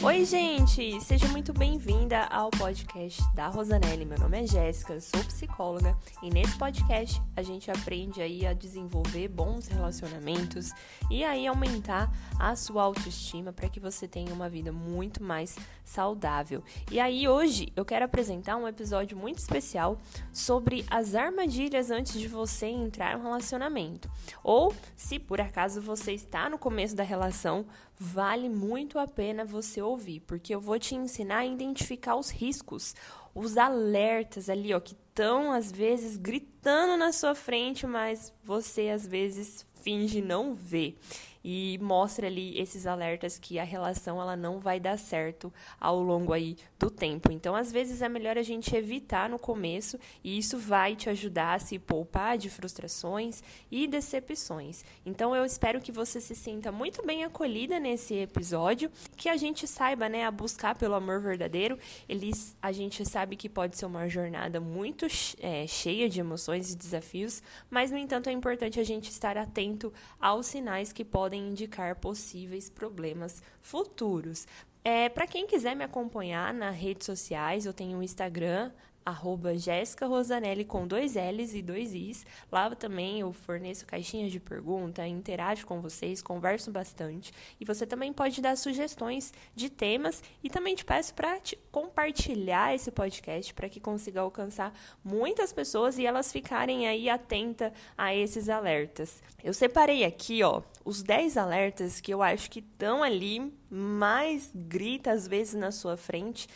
Oi, 0.00 0.24
gente! 0.24 1.00
Seja 1.00 1.26
muito 1.26 1.52
bem-vinda 1.52 2.26
ao 2.26 2.50
podcast 2.50 3.20
da 3.34 3.48
Rosanelli. 3.48 4.04
Meu 4.04 4.16
nome 4.16 4.44
é 4.44 4.46
Jéssica, 4.46 5.00
sou 5.00 5.24
psicóloga 5.24 5.98
e 6.22 6.30
nesse 6.30 6.56
podcast 6.56 7.20
a 7.34 7.42
gente 7.42 7.68
aprende 7.68 8.22
aí 8.22 8.46
a 8.46 8.52
desenvolver 8.52 9.26
bons 9.26 9.66
relacionamentos 9.66 10.70
e 11.10 11.24
aí 11.24 11.48
aumentar 11.48 12.12
a 12.38 12.54
sua 12.54 12.82
autoestima 12.82 13.52
para 13.52 13.68
que 13.68 13.80
você 13.80 14.06
tenha 14.06 14.32
uma 14.32 14.48
vida 14.48 14.70
muito 14.70 15.22
mais 15.22 15.56
saudável. 15.84 16.62
E 16.90 17.00
aí 17.00 17.26
hoje 17.26 17.72
eu 17.74 17.84
quero 17.84 18.04
apresentar 18.04 18.56
um 18.56 18.68
episódio 18.68 19.16
muito 19.16 19.38
especial 19.38 19.98
sobre 20.32 20.84
as 20.90 21.14
armadilhas 21.14 21.90
antes 21.90 22.18
de 22.18 22.28
você 22.28 22.66
entrar 22.66 23.14
em 23.14 23.16
um 23.20 23.22
relacionamento. 23.22 24.10
Ou 24.44 24.74
se 24.96 25.18
por 25.18 25.40
acaso 25.40 25.80
você 25.80 26.12
está 26.12 26.48
no 26.48 26.58
começo 26.58 26.94
da 26.94 27.02
relação, 27.02 27.66
vale 27.98 28.48
muito 28.48 28.98
a 28.98 29.06
pena 29.06 29.44
você 29.44 29.82
ouvir, 29.82 30.20
porque 30.20 30.54
eu 30.54 30.60
vou 30.60 30.78
te 30.78 30.94
ensinar 30.94 31.38
a 31.38 31.46
identificar 31.46 32.16
os 32.16 32.30
riscos, 32.30 32.94
os 33.34 33.56
alertas 33.56 34.48
ali, 34.48 34.72
ó, 34.72 34.80
que 34.80 34.94
estão 34.94 35.50
às 35.52 35.72
vezes 35.72 36.16
gritando 36.16 36.96
na 36.96 37.12
sua 37.12 37.34
frente, 37.34 37.86
mas 37.86 38.32
você 38.44 38.88
às 38.88 39.06
vezes 39.06 39.66
finge 39.82 40.20
não 40.20 40.54
ver 40.54 40.98
e 41.42 41.78
mostra 41.80 42.26
ali 42.26 42.58
esses 42.58 42.86
alertas 42.86 43.38
que 43.38 43.58
a 43.58 43.64
relação 43.64 44.20
ela 44.20 44.36
não 44.36 44.58
vai 44.58 44.78
dar 44.78 44.98
certo 44.98 45.52
ao 45.80 46.02
longo 46.02 46.32
aí 46.32 46.56
do 46.78 46.90
tempo. 46.90 47.32
Então, 47.32 47.54
às 47.54 47.72
vezes 47.72 48.02
é 48.02 48.08
melhor 48.08 48.36
a 48.36 48.42
gente 48.42 48.74
evitar 48.76 49.28
no 49.28 49.38
começo 49.38 49.98
e 50.22 50.38
isso 50.38 50.58
vai 50.58 50.94
te 50.94 51.08
ajudar 51.08 51.54
a 51.54 51.58
se 51.58 51.78
poupar 51.78 52.36
de 52.36 52.50
frustrações 52.50 53.42
e 53.70 53.86
decepções. 53.86 54.84
Então, 55.04 55.34
eu 55.34 55.44
espero 55.44 55.80
que 55.80 55.92
você 55.92 56.20
se 56.20 56.34
sinta 56.34 56.70
muito 56.70 57.04
bem 57.04 57.24
acolhida 57.24 57.80
nesse 57.80 58.14
episódio, 58.14 58.90
que 59.16 59.28
a 59.28 59.36
gente 59.36 59.66
saiba, 59.66 60.08
né, 60.08 60.24
a 60.24 60.30
buscar 60.30 60.76
pelo 60.76 60.94
amor 60.94 61.20
verdadeiro. 61.20 61.78
Eles, 62.08 62.56
a 62.60 62.72
gente 62.72 63.04
sabe 63.08 63.36
que 63.36 63.48
pode 63.48 63.76
ser 63.76 63.86
uma 63.86 64.08
jornada 64.08 64.60
muito 64.60 65.06
é, 65.40 65.66
cheia 65.66 66.08
de 66.08 66.20
emoções 66.20 66.72
e 66.72 66.76
desafios, 66.76 67.42
mas 67.70 67.90
no 67.90 67.98
entanto 67.98 68.28
é 68.28 68.32
importante 68.32 68.78
a 68.78 68.84
gente 68.84 69.10
estar 69.10 69.36
atento 69.36 69.92
aos 70.20 70.46
sinais 70.46 70.92
que 70.92 71.04
podem 71.04 71.37
podem 71.38 71.48
indicar 71.48 71.94
possíveis 71.96 72.68
problemas 72.68 73.42
futuros. 73.62 74.46
É, 74.84 75.08
Para 75.08 75.26
quem 75.26 75.46
quiser 75.46 75.76
me 75.76 75.84
acompanhar 75.84 76.52
nas 76.52 76.74
redes 76.74 77.06
sociais, 77.06 77.64
eu 77.64 77.72
tenho 77.72 77.98
o 77.98 78.02
Instagram, 78.02 78.72
arroba 79.08 79.56
Jéssica 79.56 80.06
Rosanelli 80.06 80.66
com 80.66 80.86
dois 80.86 81.14
L's 81.14 81.54
e 81.54 81.62
dois 81.62 81.94
I's. 81.94 82.26
Lá 82.52 82.68
também 82.74 83.20
eu 83.20 83.32
forneço 83.32 83.86
caixinhas 83.86 84.30
de 84.30 84.38
pergunta, 84.38 85.06
interajo 85.06 85.66
com 85.66 85.80
vocês, 85.80 86.20
converso 86.20 86.70
bastante. 86.70 87.32
E 87.58 87.64
você 87.64 87.86
também 87.86 88.12
pode 88.12 88.42
dar 88.42 88.54
sugestões 88.56 89.32
de 89.54 89.70
temas 89.70 90.22
e 90.44 90.50
também 90.50 90.74
te 90.74 90.84
peço 90.84 91.14
para 91.14 91.40
compartilhar 91.72 92.74
esse 92.74 92.90
podcast 92.90 93.54
para 93.54 93.68
que 93.68 93.80
consiga 93.80 94.20
alcançar 94.20 94.74
muitas 95.02 95.54
pessoas 95.54 95.98
e 95.98 96.04
elas 96.04 96.30
ficarem 96.30 96.86
aí 96.86 97.08
atentas 97.08 97.72
a 97.96 98.14
esses 98.14 98.50
alertas. 98.50 99.22
Eu 99.42 99.54
separei 99.54 100.04
aqui, 100.04 100.42
ó, 100.42 100.60
os 100.84 101.02
10 101.02 101.38
alertas 101.38 101.98
que 101.98 102.12
eu 102.12 102.22
acho 102.22 102.50
que 102.50 102.58
estão 102.58 103.02
ali 103.02 103.52
mais 103.70 104.50
grita 104.54 105.12
às 105.12 105.26
vezes 105.26 105.54
na 105.54 105.72
sua 105.72 105.96
frente 105.96 106.46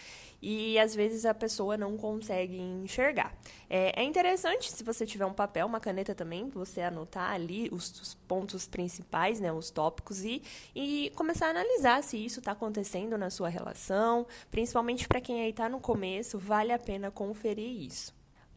e 0.42 0.76
às 0.78 0.94
vezes 0.94 1.24
a 1.24 1.32
pessoa 1.32 1.76
não 1.76 1.96
consegue 1.96 2.58
enxergar. 2.58 3.32
É, 3.70 4.02
é, 4.02 4.04
interessante 4.04 4.72
se 4.72 4.82
você 4.82 5.06
tiver 5.06 5.24
um 5.24 5.32
papel, 5.32 5.66
uma 5.66 5.78
caneta 5.78 6.14
também, 6.14 6.48
você 6.48 6.82
anotar 6.82 7.30
ali 7.30 7.68
os, 7.70 7.90
os 8.00 8.14
pontos 8.14 8.66
principais, 8.66 9.38
né, 9.38 9.52
os 9.52 9.70
tópicos 9.70 10.24
e, 10.24 10.42
e 10.74 11.12
começar 11.14 11.46
a 11.46 11.50
analisar 11.50 12.02
se 12.02 12.22
isso 12.22 12.40
está 12.40 12.52
acontecendo 12.52 13.16
na 13.16 13.30
sua 13.30 13.48
relação, 13.48 14.26
principalmente 14.50 15.06
para 15.06 15.20
quem 15.20 15.42
aí 15.42 15.50
está 15.50 15.68
no 15.68 15.80
começo, 15.80 16.38
vale 16.38 16.72
a 16.72 16.78
pena 16.78 17.10
conferir 17.10 17.86
isso. 17.86 18.12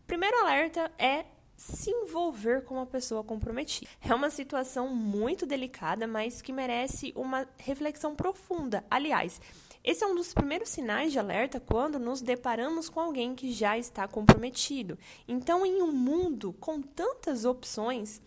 Primeiro 0.07 0.37
alerta 0.39 0.91
é 0.97 1.25
se 1.57 1.89
envolver 1.89 2.63
com 2.63 2.75
uma 2.75 2.85
pessoa 2.85 3.23
comprometida. 3.23 3.89
É 4.01 4.13
uma 4.13 4.29
situação 4.29 4.89
muito 4.89 5.45
delicada, 5.45 6.05
mas 6.05 6.41
que 6.41 6.51
merece 6.51 7.13
uma 7.15 7.47
reflexão 7.57 8.15
profunda. 8.15 8.83
Aliás, 8.89 9.39
esse 9.85 10.03
é 10.03 10.07
um 10.07 10.15
dos 10.15 10.33
primeiros 10.33 10.69
sinais 10.69 11.11
de 11.11 11.19
alerta 11.19 11.59
quando 11.59 11.99
nos 11.99 12.19
deparamos 12.19 12.89
com 12.89 12.99
alguém 12.99 13.35
que 13.35 13.51
já 13.51 13.77
está 13.77 14.07
comprometido. 14.07 14.97
Então, 15.27 15.63
em 15.63 15.79
um 15.79 15.91
mundo 15.91 16.53
com 16.59 16.81
tantas 16.81 17.45
opções, 17.45 18.19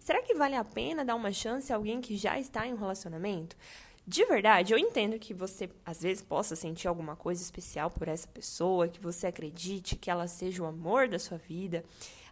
será 0.00 0.20
que 0.22 0.34
vale 0.34 0.56
a 0.56 0.64
pena 0.64 1.04
dar 1.04 1.14
uma 1.14 1.32
chance 1.32 1.72
a 1.72 1.76
alguém 1.76 2.00
que 2.00 2.16
já 2.16 2.36
está 2.36 2.66
em 2.66 2.72
um 2.72 2.76
relacionamento? 2.76 3.56
De 4.04 4.24
verdade, 4.24 4.72
eu 4.72 4.78
entendo 4.78 5.16
que 5.16 5.32
você 5.32 5.70
às 5.86 6.02
vezes 6.02 6.20
possa 6.20 6.56
sentir 6.56 6.88
alguma 6.88 7.14
coisa 7.14 7.40
especial 7.40 7.92
por 7.92 8.08
essa 8.08 8.26
pessoa, 8.26 8.88
que 8.88 9.00
você 9.00 9.28
acredite 9.28 9.94
que 9.94 10.10
ela 10.10 10.26
seja 10.26 10.64
o 10.64 10.66
amor 10.66 11.06
da 11.06 11.20
sua 11.20 11.38
vida. 11.38 11.84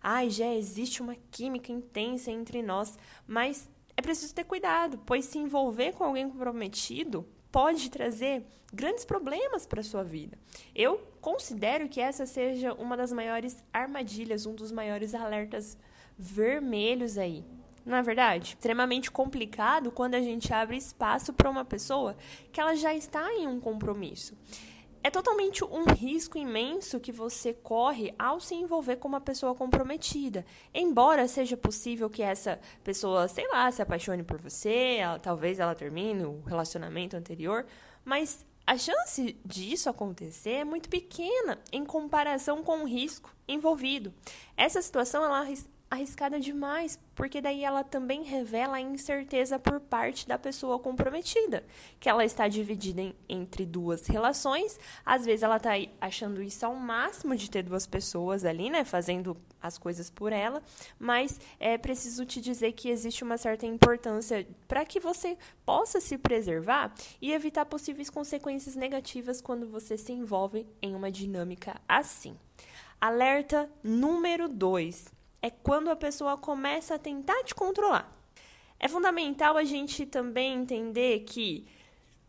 Ai, 0.03 0.29
já 0.29 0.53
existe 0.53 1.01
uma 1.01 1.15
química 1.31 1.71
intensa 1.71 2.33
entre 2.33 2.63
nós, 2.63 2.99
mas 3.29 3.71
é 3.97 4.03
preciso 4.03 4.35
ter 4.35 4.43
cuidado, 4.43 4.99
pois 5.07 5.25
se 5.25 5.39
envolver 5.39 5.93
com 5.93 6.03
alguém 6.03 6.29
comprometido 6.29 7.25
pode 7.53 7.91
trazer 7.91 8.43
grandes 8.73 9.05
problemas 9.05 9.67
para 9.67 9.81
a 9.81 9.85
sua 9.85 10.03
vida. 10.03 10.37
Eu 10.75 10.99
considero 11.21 11.89
que 11.89 12.01
essa 12.01 12.27
seja 12.27 12.73
uma 12.73 12.97
das 12.97 13.13
maiores 13.13 13.63
armadilhas, 13.73 14.47
um 14.47 14.55
dos 14.55 14.73
maiores 14.73 15.15
alertas 15.15 15.79
vermelhos 16.19 17.17
aí 17.17 17.45
não 17.85 17.97
é 17.97 18.03
verdade? 18.03 18.51
Extremamente 18.51 19.11
complicado 19.11 19.91
quando 19.91 20.15
a 20.15 20.21
gente 20.21 20.53
abre 20.53 20.77
espaço 20.77 21.33
para 21.33 21.51
uma 21.51 21.65
pessoa 21.65 22.17
que 22.53 22.61
ela 22.61 22.77
já 22.77 22.95
está 22.95 23.33
em 23.35 23.47
um 23.47 23.61
compromisso. 23.61 24.37
É 25.05 25.11
totalmente 25.11 25.65
um 25.65 25.85
risco 25.93 26.39
imenso 26.39 27.01
que 27.01 27.11
você 27.11 27.53
corre 27.53 28.15
ao 28.17 28.39
se 28.39 28.55
envolver 28.55 28.97
com 28.97 29.09
uma 29.09 29.21
pessoa 29.21 29.53
comprometida. 29.53 30.47
Embora 30.73 31.27
seja 31.27 31.57
possível 31.57 32.09
que 32.09 32.23
essa 32.23 32.61
pessoa, 32.85 33.27
sei 33.27 33.49
lá, 33.49 33.69
se 33.73 33.83
apaixone 33.83 34.23
por 34.23 34.41
você, 34.41 34.99
ela, 35.01 35.19
talvez 35.19 35.59
ela 35.59 35.75
termine 35.75 36.25
o 36.25 36.41
relacionamento 36.43 37.17
anterior, 37.17 37.67
mas 38.05 38.47
a 38.65 38.79
chance 38.79 39.37
disso 39.45 39.91
acontecer 39.91 40.51
é 40.51 40.65
muito 40.65 40.89
pequena 40.89 41.59
em 41.73 41.85
comparação 41.85 42.63
com 42.63 42.83
o 42.83 42.87
risco 42.87 43.35
envolvido. 43.49 44.15
Essa 44.57 44.81
situação 44.81 45.25
ela 45.25 45.45
arriscada 45.93 46.41
demais, 46.41 46.99
porque 47.15 47.39
daí 47.39 47.63
ela 47.63 47.85
também 47.85 48.23
revela 48.23 48.79
a 48.79 48.81
incerteza 48.81 49.59
por 49.59 49.79
parte 49.79 50.27
da 50.27 50.39
pessoa 50.39 50.79
comprometida, 50.79 51.63
que 52.01 52.09
ela 52.09 52.25
está 52.25 52.49
dividida 52.49 53.03
em, 53.03 53.15
entre 53.29 53.67
duas 53.67 54.07
relações, 54.07 54.81
às 55.05 55.27
vezes 55.27 55.43
ela 55.43 55.59
está 55.59 55.73
achando 56.01 56.43
isso 56.43 56.65
ao 56.65 56.75
máximo 56.75 57.37
de 57.37 57.51
ter 57.51 57.63
duas 57.63 57.87
pessoas 57.87 58.43
ali, 58.43 58.71
né, 58.71 58.85
fazendo 58.85 59.37
as 59.61 59.77
coisas 59.77 60.09
por 60.09 60.33
ela, 60.33 60.63
mas 60.99 61.39
é 61.61 61.77
preciso 61.77 62.25
te 62.25 62.41
dizer 62.41 62.73
que 62.73 62.89
existe 62.89 63.23
uma 63.23 63.37
certa 63.37 63.67
importância 63.67 64.47
para 64.67 64.87
que 64.87 64.99
você 64.99 65.37
possa 65.67 66.01
se 66.01 66.17
preservar 66.17 66.95
e 67.21 67.35
evitar 67.35 67.67
possíveis 67.67 68.09
consequências 68.09 68.77
negativas 68.77 69.43
quando 69.43 69.69
você 69.69 69.99
se 69.99 70.11
envolve 70.11 70.67
em 70.81 70.95
uma 70.95 71.11
dinâmica 71.11 71.79
assim. 71.87 72.35
Alerta 72.99 73.71
número 73.85 74.49
2 74.49 75.21
é 75.43 75.51
quando 75.51 75.91
a 75.91 75.97
pessoa 75.97 76.39
começa 76.39 76.95
a 76.95 76.99
tentar 76.99 77.43
te 77.43 77.55
controlar. 77.55 78.11
É 78.79 78.89
fundamental 78.89 79.57
a 79.57 79.65
gente 79.65 80.07
também 80.07 80.55
entender 80.55 81.21
que 81.21 81.67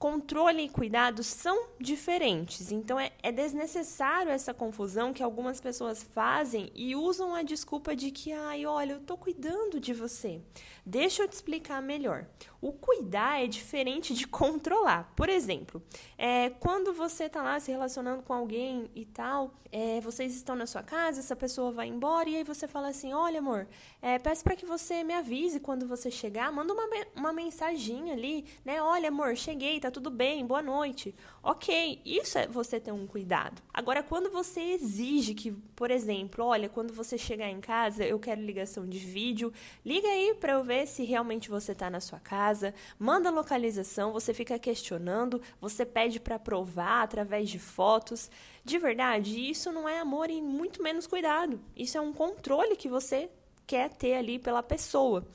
controle 0.04 0.64
e 0.64 0.68
cuidado 0.68 1.24
são 1.24 1.68
diferentes. 1.80 2.74
Então 2.74 3.00
é, 3.00 3.14
é, 3.24 3.32
desnecessário 3.32 4.34
essa 4.34 4.54
confusão 4.54 5.14
que 5.14 5.24
algumas 5.24 5.62
pessoas 5.62 6.04
fazem 6.04 6.70
e 6.76 6.94
usam 6.94 7.34
a 7.34 7.42
desculpa 7.42 7.96
de 7.96 8.12
que, 8.12 8.34
ai, 8.34 8.66
olha, 8.66 8.94
eu 8.94 9.00
tô 9.00 9.16
cuidando 9.16 9.80
de 9.80 9.94
você. 9.94 10.42
Deixa 10.86 11.24
eu 11.24 11.28
te 11.30 11.32
explicar 11.32 11.82
melhor. 11.82 12.26
O 12.60 12.74
cuidar 12.74 13.42
é 13.42 13.48
diferente 13.48 14.14
de 14.14 14.28
controlar. 14.28 15.14
Por 15.16 15.30
exemplo, 15.30 15.82
é, 16.18 16.50
quando 16.50 16.92
você 16.92 17.30
tá 17.30 17.42
lá 17.42 17.58
se 17.62 17.72
relacionando 17.72 18.24
com 18.24 18.34
alguém 18.34 18.92
e 18.94 19.06
tal, 19.06 19.54
é, 19.72 20.00
vocês 20.02 20.36
estão 20.36 20.56
na 20.56 20.68
sua 20.68 20.84
casa, 20.84 21.20
essa 21.20 21.36
pessoa 21.36 21.72
vai 21.72 21.88
embora 21.88 22.30
e 22.30 22.36
aí 22.36 22.44
você 22.44 22.68
fala 22.68 22.90
assim, 22.90 23.12
olha, 23.12 23.40
amor, 23.40 23.68
é, 24.02 24.20
peço 24.20 24.44
para 24.44 24.56
que 24.56 24.66
você 24.66 25.04
me 25.04 25.14
avise 25.14 25.60
quando 25.60 25.88
você 25.88 26.12
chegar, 26.12 26.52
manda 26.52 26.74
uma, 26.74 26.88
uma 27.16 27.34
ali, 28.14 28.46
né? 28.64 28.82
Olha, 28.82 29.10
amor, 29.10 29.36
cheguei, 29.36 29.80
tá 29.80 29.90
tudo 29.94 30.10
bem, 30.10 30.44
boa 30.44 30.62
noite. 30.62 31.14
Ok, 31.44 32.02
isso 32.04 32.40
é 32.40 32.48
você 32.48 32.80
ter 32.80 32.92
um 32.92 33.06
cuidado. 33.06 33.62
Agora, 33.72 34.02
quando 34.02 34.32
você 34.32 34.60
exige 34.60 35.36
que, 35.36 35.52
por 35.52 35.92
exemplo, 35.92 36.44
olha, 36.44 36.68
quando 36.68 36.92
você 36.92 37.16
chegar 37.16 37.48
em 37.48 37.62
casa, 37.62 38.04
eu 38.04 38.18
quero 38.20 38.42
ligação 38.42 38.90
de 38.90 38.98
vídeo, 38.98 39.54
liga 39.86 40.08
aí 40.08 40.34
para 40.40 40.54
eu 40.54 40.64
ver 40.64 40.88
se 40.88 41.04
realmente 41.04 41.48
você 41.48 41.74
está 41.74 41.92
na 41.92 42.00
sua 42.00 42.20
casa, 42.20 42.74
manda 42.98 43.30
localização, 43.30 44.12
você 44.12 44.34
fica 44.34 44.58
questionando, 44.58 45.40
você 45.62 45.86
pede 45.86 46.20
para 46.20 46.40
provar 46.40 47.04
através 47.04 47.48
de 47.48 47.60
fotos. 47.60 48.32
De 48.66 48.80
verdade, 48.80 49.48
isso 49.48 49.72
não 49.72 49.88
é 49.88 50.00
amor 50.00 50.32
e 50.32 50.42
muito 50.42 50.82
menos 50.82 51.06
cuidado. 51.06 51.62
Isso 51.76 52.00
é 52.00 52.02
um 52.02 52.12
controle 52.12 52.76
que 52.76 52.90
você 52.90 53.30
quer 53.66 53.90
ter 53.90 54.16
ali 54.16 54.40
pela 54.40 54.62
pessoa. 54.62 55.26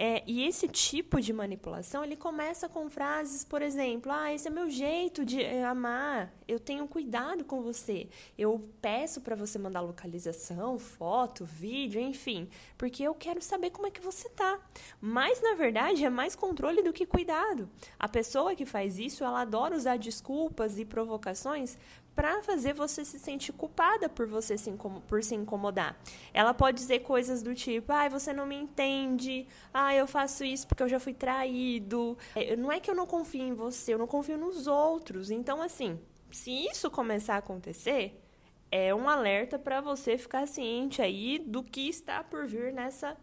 É, 0.00 0.22
e 0.28 0.44
esse 0.44 0.68
tipo 0.68 1.20
de 1.20 1.32
manipulação, 1.32 2.04
ele 2.04 2.14
começa 2.14 2.68
com 2.68 2.88
frases, 2.88 3.44
por 3.44 3.60
exemplo, 3.60 4.12
ah, 4.12 4.32
esse 4.32 4.46
é 4.46 4.50
meu 4.50 4.70
jeito 4.70 5.24
de 5.24 5.42
eh, 5.42 5.64
amar, 5.64 6.32
eu 6.46 6.60
tenho 6.60 6.86
cuidado 6.86 7.44
com 7.44 7.62
você, 7.62 8.08
eu 8.38 8.60
peço 8.80 9.20
para 9.20 9.34
você 9.34 9.58
mandar 9.58 9.80
localização, 9.80 10.78
foto, 10.78 11.44
vídeo, 11.44 12.00
enfim, 12.00 12.48
porque 12.76 13.02
eu 13.02 13.12
quero 13.12 13.42
saber 13.42 13.70
como 13.70 13.88
é 13.88 13.90
que 13.90 14.00
você 14.00 14.28
tá. 14.28 14.60
Mas, 15.00 15.42
na 15.42 15.54
verdade, 15.54 16.04
é 16.04 16.10
mais 16.10 16.36
controle 16.36 16.80
do 16.80 16.92
que 16.92 17.04
cuidado. 17.04 17.68
A 17.98 18.08
pessoa 18.08 18.54
que 18.54 18.64
faz 18.64 19.00
isso, 19.00 19.24
ela 19.24 19.40
adora 19.40 19.74
usar 19.74 19.98
desculpas 19.98 20.78
e 20.78 20.84
provocações 20.84 21.76
para 22.18 22.42
fazer 22.42 22.72
você 22.72 23.04
se 23.04 23.16
sentir 23.16 23.52
culpada 23.52 24.08
por 24.08 24.26
você 24.26 24.58
se, 24.58 24.72
por 25.06 25.22
se 25.22 25.36
incomodar. 25.36 25.96
Ela 26.34 26.52
pode 26.52 26.76
dizer 26.76 26.98
coisas 26.98 27.44
do 27.44 27.54
tipo: 27.54 27.92
"Ai, 27.92 28.08
ah, 28.08 28.10
você 28.10 28.32
não 28.32 28.44
me 28.44 28.56
entende. 28.56 29.46
Ah, 29.72 29.94
eu 29.94 30.04
faço 30.04 30.42
isso 30.42 30.66
porque 30.66 30.82
eu 30.82 30.88
já 30.88 30.98
fui 30.98 31.14
traído. 31.14 32.18
É, 32.34 32.56
não 32.56 32.72
é 32.72 32.80
que 32.80 32.90
eu 32.90 32.94
não 32.96 33.06
confio 33.06 33.44
em 33.44 33.54
você, 33.54 33.94
eu 33.94 33.98
não 33.98 34.08
confio 34.08 34.36
nos 34.36 34.66
outros". 34.66 35.30
Então, 35.30 35.62
assim, 35.62 35.96
se 36.28 36.50
isso 36.66 36.90
começar 36.90 37.36
a 37.36 37.38
acontecer, 37.38 38.20
é 38.68 38.92
um 38.92 39.08
alerta 39.08 39.56
para 39.56 39.80
você 39.80 40.18
ficar 40.18 40.48
ciente 40.48 41.00
aí 41.00 41.38
do 41.38 41.62
que 41.62 41.88
está 41.88 42.24
por 42.24 42.48
vir 42.48 42.72
nessa 42.72 43.16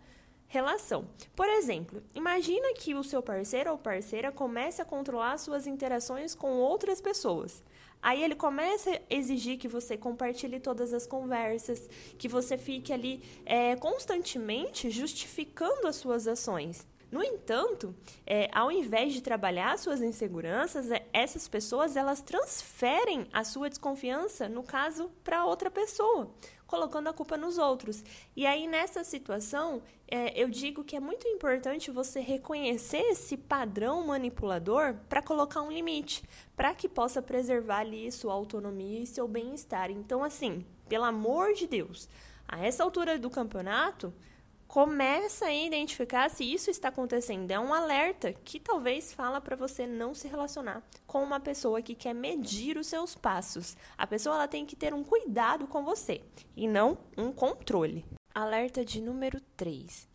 relação. 0.48 1.06
Por 1.36 1.50
exemplo, 1.50 2.02
imagina 2.14 2.74
que 2.76 2.96
o 2.96 3.04
seu 3.04 3.22
parceiro 3.22 3.72
ou 3.72 3.78
parceira 3.78 4.32
comece 4.32 4.82
a 4.82 4.86
controlar 4.86 5.38
suas 5.38 5.68
interações 5.68 6.34
com 6.34 6.52
outras 6.54 7.02
pessoas. 7.02 7.62
Aí 8.06 8.24
ele 8.24 8.36
começa 8.36 8.92
a 8.92 9.00
exigir 9.10 9.58
que 9.58 9.68
você 9.68 9.98
compartilhe 9.98 10.60
todas 10.60 10.94
as 10.94 11.08
conversas, 11.08 11.90
que 12.20 12.28
você 12.28 12.56
fique 12.56 12.94
ali 12.94 13.20
é, 13.44 13.76
constantemente 13.78 14.92
justificando 14.92 15.88
as 15.88 15.96
suas 15.96 16.28
ações. 16.28 16.86
No 17.12 17.24
entanto, 17.24 17.96
é, 18.24 18.48
ao 18.54 18.72
invés 18.72 19.12
de 19.12 19.22
trabalhar 19.22 19.80
suas 19.80 20.04
inseguranças, 20.04 20.92
é, 20.92 21.04
essas 21.12 21.48
pessoas 21.48 21.96
elas 21.96 22.22
transferem 22.22 23.28
a 23.34 23.44
sua 23.44 23.70
desconfiança, 23.70 24.48
no 24.48 24.62
caso, 24.62 25.10
para 25.24 25.44
outra 25.44 25.72
pessoa, 25.72 26.30
colocando 26.68 27.08
a 27.08 27.14
culpa 27.14 27.38
nos 27.38 27.58
outros. 27.58 28.04
E 28.36 28.46
aí, 28.46 28.68
nessa 28.68 29.04
situação, 29.04 29.82
é, 30.08 30.40
eu 30.40 30.50
digo 30.50 30.84
que 30.84 30.96
é 30.96 31.00
muito 31.00 31.28
importante 31.28 31.92
você 31.92 32.20
reconhecer 32.20 33.02
esse 33.12 33.38
padrão 33.38 34.06
manipulador 34.06 34.96
para 35.10 35.22
colocar 35.22 35.62
um 35.62 35.72
limite, 35.72 36.24
para 36.56 36.74
que 36.76 36.88
possa 36.88 37.22
preservar 37.22 37.80
ali 37.80 38.12
sua 38.12 38.34
autonomia 38.34 39.00
e 39.00 39.08
seu 39.08 39.28
bem-estar. 39.28 39.90
Então, 39.92 40.24
assim, 40.24 40.66
pelo 40.88 41.06
amor 41.06 41.54
de 41.54 41.68
Deus, 41.68 42.08
a 42.48 42.64
essa 42.64 42.84
altura 42.84 43.18
do 43.18 43.30
campeonato 43.30 44.14
começa 44.76 45.46
a 45.46 45.54
identificar 45.54 46.30
se 46.30 46.44
isso 46.44 46.70
está 46.70 46.90
acontecendo. 46.90 47.50
É 47.50 47.58
um 47.58 47.74
alerta 47.74 48.34
que 48.34 48.60
talvez 48.60 49.14
fala 49.14 49.40
para 49.40 49.56
você 49.56 49.88
não 49.88 50.14
se 50.14 50.28
relacionar 50.28 50.84
com 51.08 51.24
uma 51.24 51.40
pessoa 51.40 51.82
que 51.82 51.96
quer 51.96 52.14
medir 52.14 52.78
os 52.78 52.88
seus 52.88 53.16
passos. 53.16 53.78
A 53.98 54.06
pessoa 54.06 54.36
ela 54.36 54.50
tem 54.50 54.66
que 54.66 54.76
ter 54.76 54.94
um 54.94 55.02
cuidado 55.02 55.66
com 55.66 55.86
você 55.86 56.22
e 56.58 56.68
não 56.68 56.98
um 57.18 57.32
controle. 57.32 58.04
Alerta 58.34 58.84
de 58.84 59.00
número 59.00 59.40
3 59.56 60.14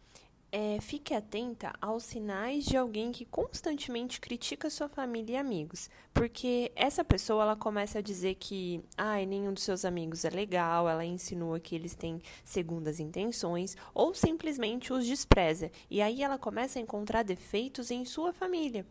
é, 0.53 0.79
fique 0.81 1.15
atenta 1.15 1.73
aos 1.81 2.05
sinais 2.05 2.65
de 2.65 2.77
alguém 2.77 3.13
que 3.13 3.25
constantemente 3.25 4.21
critica 4.21 4.69
sua 4.69 4.89
família 4.89 5.35
e 5.35 5.37
amigos, 5.37 5.89
porque 6.13 6.73
essa 6.75 7.05
pessoa 7.05 7.45
ela 7.45 7.57
começa 7.57 8.01
a 8.01 8.03
dizer 8.03 8.35
que 8.35 8.83
ai, 8.97 9.27
nenhum 9.27 9.53
dos 9.53 9.63
seus 9.63 9.85
amigos 9.85 10.25
é 10.25 10.31
legal, 10.31 10.89
ela 10.89 11.05
insinua 11.05 11.61
que 11.61 11.75
eles 11.75 11.95
têm 11.95 12.21
segundas 12.45 12.99
intenções 12.99 13.77
ou 13.95 14.15
simplesmente 14.15 14.93
os 14.93 15.07
despreza. 15.07 15.71
E 15.89 16.03
aí 16.03 16.23
ela 16.23 16.39
começa 16.39 16.79
a 16.79 16.83
encontrar 16.83 17.23
defeitos 17.23 17.91
em 17.91 18.05
sua 18.05 18.33
família. 18.33 18.85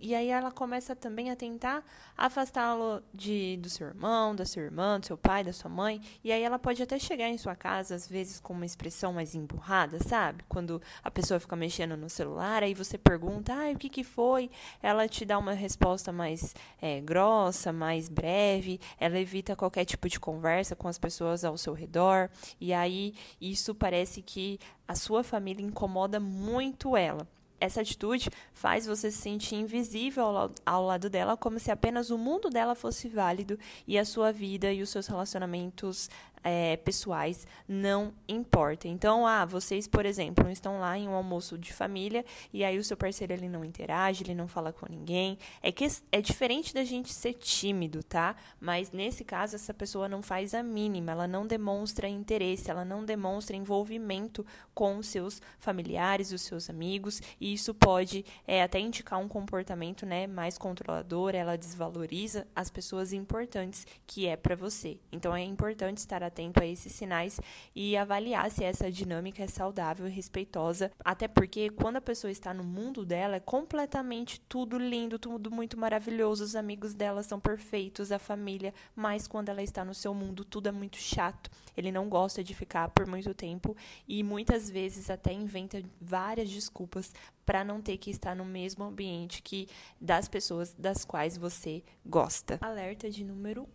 E 0.00 0.14
aí 0.14 0.28
ela 0.28 0.50
começa 0.50 0.96
também 0.96 1.30
a 1.30 1.36
tentar 1.36 1.84
afastá-lo 2.16 3.02
de 3.14 3.56
do 3.58 3.70
seu 3.70 3.86
irmão, 3.86 4.34
da 4.34 4.44
sua 4.44 4.62
irmã, 4.62 4.98
do 4.98 5.06
seu 5.06 5.16
pai, 5.16 5.44
da 5.44 5.52
sua 5.52 5.70
mãe. 5.70 6.00
E 6.24 6.32
aí 6.32 6.42
ela 6.42 6.58
pode 6.58 6.82
até 6.82 6.98
chegar 6.98 7.28
em 7.28 7.38
sua 7.38 7.54
casa 7.54 7.94
às 7.94 8.08
vezes 8.08 8.40
com 8.40 8.52
uma 8.52 8.66
expressão 8.66 9.12
mais 9.12 9.34
emburrada, 9.34 10.00
sabe? 10.02 10.44
Quando 10.48 10.82
a 11.02 11.10
pessoa 11.10 11.40
fica 11.40 11.56
mexendo 11.56 11.96
no 11.96 12.08
celular, 12.08 12.62
aí 12.62 12.74
você 12.74 12.96
pergunta, 12.96 13.52
ah, 13.52 13.72
o 13.72 13.78
que, 13.78 13.88
que 13.88 14.04
foi? 14.04 14.50
Ela 14.82 15.08
te 15.08 15.24
dá 15.24 15.38
uma 15.38 15.52
resposta 15.52 16.12
mais 16.12 16.54
é, 16.80 17.00
grossa, 17.00 17.72
mais 17.72 18.08
breve, 18.08 18.80
ela 18.98 19.18
evita 19.18 19.56
qualquer 19.56 19.84
tipo 19.84 20.08
de 20.08 20.20
conversa 20.20 20.76
com 20.76 20.88
as 20.88 20.98
pessoas 20.98 21.44
ao 21.44 21.56
seu 21.56 21.72
redor, 21.72 22.30
e 22.60 22.72
aí 22.72 23.14
isso 23.40 23.74
parece 23.74 24.22
que 24.22 24.58
a 24.86 24.94
sua 24.94 25.22
família 25.22 25.64
incomoda 25.64 26.20
muito 26.20 26.96
ela. 26.96 27.26
Essa 27.58 27.80
atitude 27.80 28.28
faz 28.52 28.86
você 28.86 29.10
se 29.10 29.16
sentir 29.18 29.54
invisível 29.54 30.24
ao, 30.24 30.50
ao, 30.64 30.84
lado 30.84 31.08
dela, 31.08 31.36
como 31.38 31.58
se 31.58 31.70
apenas 31.70 32.10
o 32.10 32.18
mundo 32.18 32.50
dela 32.50 32.74
fosse 32.74 33.08
válido 33.08 33.58
e 33.86 33.98
a 33.98 34.04
sua 34.04 34.30
vida 34.30 34.70
e 34.72 34.82
os 34.82 34.90
seus 34.90 35.06
relacionamentos 35.06 36.10
é, 36.46 36.76
pessoais 36.76 37.44
não 37.66 38.14
importa. 38.28 38.86
Então, 38.86 39.26
ah, 39.26 39.44
vocês, 39.44 39.88
por 39.88 40.06
exemplo, 40.06 40.48
estão 40.48 40.78
lá 40.78 40.96
em 40.96 41.08
um 41.08 41.14
almoço 41.14 41.58
de 41.58 41.72
família 41.72 42.24
e 42.52 42.62
aí 42.62 42.78
o 42.78 42.84
seu 42.84 42.96
parceiro 42.96 43.32
ele 43.32 43.48
não 43.48 43.64
interage, 43.64 44.22
ele 44.22 44.34
não 44.34 44.46
fala 44.46 44.72
com 44.72 44.86
ninguém. 44.88 45.36
É 45.60 45.72
que 45.72 45.84
é 46.12 46.20
diferente 46.20 46.72
da 46.72 46.84
gente 46.84 47.12
ser 47.12 47.32
tímido, 47.32 48.00
tá? 48.00 48.36
Mas 48.60 48.92
nesse 48.92 49.24
caso, 49.24 49.56
essa 49.56 49.74
pessoa 49.74 50.08
não 50.08 50.22
faz 50.22 50.54
a 50.54 50.62
mínima, 50.62 51.10
ela 51.10 51.26
não 51.26 51.48
demonstra 51.48 52.08
interesse, 52.08 52.70
ela 52.70 52.84
não 52.84 53.04
demonstra 53.04 53.56
envolvimento 53.56 54.46
com 54.72 54.98
os 54.98 55.08
seus 55.08 55.42
familiares, 55.58 56.30
os 56.30 56.42
seus 56.42 56.70
amigos, 56.70 57.20
e 57.40 57.54
isso 57.54 57.74
pode 57.74 58.24
é, 58.46 58.62
até 58.62 58.78
indicar 58.78 59.18
um 59.18 59.26
comportamento 59.26 60.06
né, 60.06 60.28
mais 60.28 60.56
controlador, 60.56 61.34
ela 61.34 61.58
desvaloriza 61.58 62.46
as 62.54 62.70
pessoas 62.70 63.12
importantes 63.12 63.84
que 64.06 64.28
é 64.28 64.36
para 64.36 64.54
você. 64.54 64.96
Então 65.10 65.34
é 65.34 65.42
importante 65.42 65.98
estar 65.98 66.22
atento 66.22 66.35
atento 66.36 66.60
a 66.60 66.66
esses 66.66 66.92
sinais 66.92 67.40
e 67.74 67.96
avaliar 67.96 68.50
se 68.50 68.62
essa 68.62 68.92
dinâmica 68.92 69.42
é 69.42 69.46
saudável 69.46 70.06
e 70.06 70.10
respeitosa. 70.10 70.92
Até 71.02 71.26
porque 71.26 71.70
quando 71.70 71.96
a 71.96 72.00
pessoa 72.00 72.30
está 72.30 72.52
no 72.52 72.62
mundo 72.62 73.06
dela, 73.06 73.36
é 73.36 73.40
completamente 73.40 74.38
tudo 74.42 74.78
lindo, 74.78 75.18
tudo 75.18 75.50
muito 75.50 75.78
maravilhoso, 75.78 76.44
os 76.44 76.54
amigos 76.54 76.94
dela 76.94 77.22
são 77.22 77.40
perfeitos, 77.40 78.12
a 78.12 78.18
família, 78.18 78.74
mas 78.94 79.26
quando 79.26 79.48
ela 79.48 79.62
está 79.62 79.82
no 79.84 79.94
seu 79.94 80.12
mundo, 80.12 80.44
tudo 80.44 80.68
é 80.68 80.72
muito 80.72 80.98
chato. 80.98 81.50
Ele 81.74 81.90
não 81.90 82.08
gosta 82.08 82.44
de 82.44 82.54
ficar 82.54 82.90
por 82.90 83.06
muito 83.06 83.32
tempo 83.32 83.74
e 84.06 84.22
muitas 84.22 84.68
vezes 84.68 85.08
até 85.08 85.32
inventa 85.32 85.82
várias 86.00 86.50
desculpas 86.50 87.14
para 87.46 87.64
não 87.64 87.80
ter 87.80 87.96
que 87.96 88.10
estar 88.10 88.34
no 88.34 88.44
mesmo 88.44 88.84
ambiente 88.84 89.40
que 89.40 89.68
das 90.00 90.28
pessoas 90.28 90.74
das 90.74 91.04
quais 91.04 91.36
você 91.36 91.82
gosta. 92.04 92.58
Alerta 92.60 93.08
de 93.08 93.24
número 93.24 93.68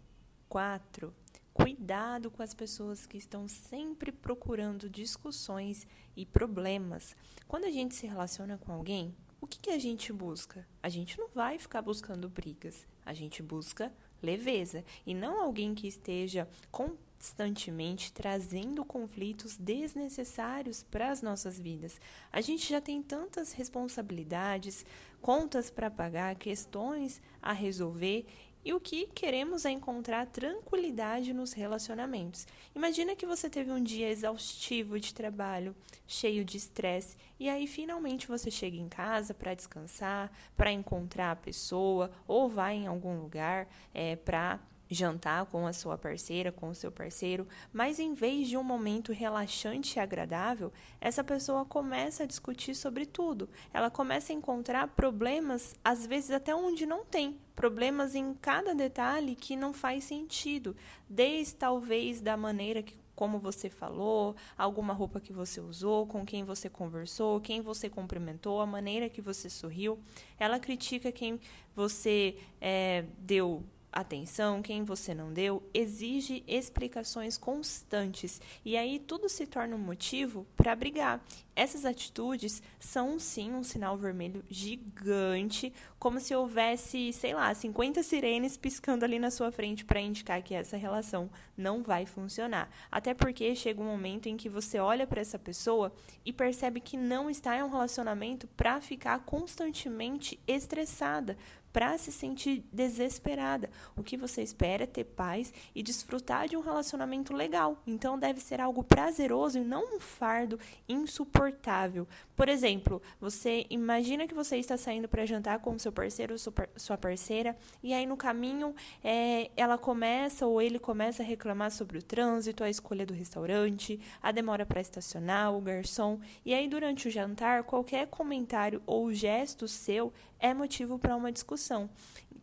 4. 0.50 1.21
Cuidado 1.54 2.32
com 2.32 2.42
as 2.42 2.54
pessoas 2.54 3.06
que 3.06 3.18
estão 3.18 3.48
sempre 3.48 4.12
procurando 4.12 4.90
discussões 4.90 5.86
e 6.16 6.26
problemas. 6.26 7.16
Quando 7.48 7.66
a 7.66 7.72
gente 7.72 7.94
se 7.94 8.08
relaciona 8.08 8.58
com 8.58 8.72
alguém, 8.72 9.14
o 9.42 9.48
que, 9.48 9.60
que 9.60 9.70
a 9.72 9.80
gente 9.80 10.14
busca? 10.14 10.66
A 10.82 10.88
gente 10.88 11.18
não 11.18 11.28
vai 11.30 11.60
ficar 11.60 11.82
buscando 11.82 12.30
brigas, 12.30 12.88
a 13.06 13.14
gente 13.14 13.44
busca 13.44 13.92
leveza 14.22 14.86
e 15.06 15.14
não 15.14 15.42
alguém 15.42 15.74
que 15.74 15.88
esteja 15.88 16.48
constantemente 16.72 18.14
trazendo 18.14 18.86
conflitos 18.86 19.58
desnecessários 19.58 20.84
para 20.84 21.12
as 21.12 21.22
nossas 21.22 21.60
vidas. 21.60 22.00
A 22.32 22.40
gente 22.40 22.70
já 22.70 22.80
tem 22.80 23.02
tantas 23.02 23.52
responsabilidades, 23.52 24.86
contas 25.22 25.70
para 25.70 25.92
pagar, 25.92 26.36
questões 26.36 27.22
a 27.42 27.52
resolver 27.52 28.26
e 28.64 28.74
o 28.74 28.80
que 28.80 29.08
queremos 29.08 29.66
é 29.66 29.72
encontrar 29.72 30.28
tranquilidade 30.28 31.34
nos 31.34 31.54
relacionamentos. 31.54 32.46
Imagina 32.76 33.16
que 33.16 33.26
você 33.26 33.50
teve 33.50 33.72
um 33.72 33.84
dia 33.84 34.10
exaustivo 34.10 35.00
de 35.00 35.14
trabalho, 35.14 35.76
cheio 36.08 36.46
de 36.46 36.58
estresse, 36.58 37.18
e 37.40 37.50
aí 37.50 37.68
finalmente 37.68 38.28
você 38.28 38.52
chega 38.52 38.78
em 38.78 38.88
casa 38.88 39.34
para 39.34 39.54
descansar, 39.54 40.32
para 40.56 40.72
encontrar 40.72 41.32
a 41.32 41.36
pessoa, 41.36 42.12
ou 42.28 42.50
vai 42.50 42.76
em 42.76 42.88
algum 42.88 43.20
lugar 43.20 43.68
é, 43.94 44.16
para 44.16 44.60
jantar 44.94 45.46
com 45.46 45.66
a 45.66 45.74
sua 45.74 45.98
parceira, 45.98 46.52
com 46.52 46.70
o 46.70 46.76
seu 46.76 46.92
parceiro, 46.92 47.48
mas 47.72 48.00
em 48.00 48.14
vez 48.14 48.50
de 48.50 48.58
um 48.58 48.64
momento 48.64 49.14
relaxante 49.14 49.98
e 49.98 50.00
agradável, 50.00 50.72
essa 51.00 51.24
pessoa 51.24 51.64
começa 51.64 52.24
a 52.24 52.28
discutir 52.28 52.76
sobre 52.76 53.06
tudo. 53.06 53.50
Ela 53.74 53.90
começa 53.90 54.34
a 54.34 54.36
encontrar 54.36 54.90
problemas, 54.90 55.74
às 55.84 56.06
vezes 56.06 56.32
até 56.32 56.54
onde 56.54 56.86
não 56.86 57.06
tem, 57.06 57.40
problemas 57.56 58.16
em 58.16 58.34
cada 58.34 58.76
detalhe 58.76 59.36
que 59.36 59.56
não 59.56 59.72
faz 59.72 60.04
sentido, 60.04 60.76
desde 61.10 61.56
talvez 61.56 62.20
da 62.20 62.36
maneira 62.36 62.84
que 62.84 63.00
como 63.22 63.38
você 63.38 63.70
falou, 63.70 64.36
alguma 64.58 64.94
roupa 64.94 65.20
que 65.20 65.32
você 65.32 65.62
usou, 65.62 66.08
com 66.08 66.26
quem 66.26 66.44
você 66.44 66.68
conversou, 66.68 67.40
quem 67.40 67.62
você 67.62 67.88
cumprimentou, 67.88 68.60
a 68.60 68.66
maneira 68.66 69.08
que 69.10 69.22
você 69.22 69.48
sorriu. 69.48 70.00
Ela 70.40 70.60
critica 70.60 71.12
quem 71.12 71.40
você 71.76 72.36
é, 72.60 73.06
deu 73.20 73.64
atenção, 73.92 74.62
quem 74.62 74.84
você 74.84 75.14
não 75.14 75.34
deu, 75.34 75.62
exige 75.74 76.44
explicações 76.48 77.38
constantes. 77.38 78.42
E 78.64 78.78
aí 78.78 79.00
tudo 79.00 79.28
se 79.28 79.46
torna 79.46 79.76
um 79.76 79.80
motivo 79.80 80.48
para 80.56 80.76
brigar. 80.76 81.22
Essas 81.54 81.84
atitudes 81.84 82.64
são 82.80 83.20
sim 83.20 83.52
um 83.52 83.64
sinal 83.64 83.98
vermelho 83.98 84.44
gigante, 84.50 85.74
como 86.00 86.20
se 86.20 86.34
houvesse, 86.34 87.12
sei 87.12 87.34
lá, 87.34 87.54
50 87.54 88.02
sirenes 88.02 88.56
piscando 88.56 89.04
ali 89.04 89.20
na 89.20 89.30
sua 89.30 89.52
frente 89.52 89.84
para 89.84 90.00
indicar 90.00 90.42
que 90.42 90.54
essa 90.56 90.78
relação 90.78 91.30
não 91.58 91.84
vai 91.84 92.06
funcionar. 92.06 92.70
Até 92.90 93.14
porque 93.14 93.54
chega 93.54 93.82
um 93.82 93.86
momento 93.86 94.28
em 94.28 94.38
que 94.38 94.48
você 94.48 94.80
olha 94.80 95.06
para 95.06 95.20
essa 95.20 95.38
pessoa 95.38 95.92
e 96.26 96.32
percebe 96.32 96.80
que 96.80 96.96
não 96.96 97.30
está 97.30 97.58
em 97.58 97.64
um 97.64 97.70
relacionamento 97.70 98.48
para 98.48 98.80
ficar 98.80 99.20
constantemente 99.20 100.40
estressada, 100.48 101.38
para 101.72 101.98
se 101.98 102.12
sentir 102.12 102.64
desesperada. 102.72 103.70
O 103.96 104.04
que 104.04 104.18
você 104.18 104.42
espera 104.42 104.84
é 104.84 104.88
ter 104.88 105.06
paz 105.06 105.54
e 105.74 105.82
desfrutar 105.82 106.48
de 106.48 106.58
um 106.58 106.62
relacionamento 106.62 107.34
legal. 107.34 107.82
Então 107.86 108.18
deve 108.18 108.40
ser 108.40 108.60
algo 108.60 108.84
prazeroso 108.84 109.58
e 109.58 109.64
não 109.64 109.96
um 109.96 110.00
fardo 110.00 110.60
insuportável. 110.88 112.08
Por 112.36 112.50
exemplo, 112.50 113.02
você 113.20 113.66
imagina 113.70 114.28
que 114.28 114.34
você 114.34 114.58
está 114.58 114.78
saindo 114.78 115.08
para 115.08 115.26
jantar 115.26 115.60
com 115.60 115.78
seu 115.78 115.92
parceiro 115.92 116.34
ou 116.34 116.38
sua 116.76 116.98
parceira 116.98 117.56
e 117.84 117.94
aí 117.94 118.06
no 118.06 118.18
caminho 118.18 118.76
é, 119.04 119.50
ela 119.56 119.78
começa 119.78 120.46
ou 120.46 120.62
ele 120.62 120.80
começa 120.80 121.24
a 121.24 121.26
reclamar 121.26 121.72
sobre 121.72 121.98
o 121.98 122.04
trânsito, 122.04 122.64
a 122.64 122.70
escolha 122.70 123.06
do 123.06 123.14
restaurante, 123.14 124.00
a 124.22 124.32
demora 124.32 124.66
para 124.66 124.82
estacionar, 124.82 125.54
o 125.54 125.62
garçom. 125.62 126.20
E 126.46 126.54
aí 126.54 126.68
durante 126.68 127.08
o 127.08 127.12
jantar, 127.12 127.64
qualquer 127.64 128.08
comentário 128.08 128.82
ou 128.86 129.14
gesto 129.14 129.68
seu 129.68 130.12
é 130.42 130.54
motivo 130.54 131.00
para 131.00 131.16
uma 131.16 131.32
discussão, 131.32 131.90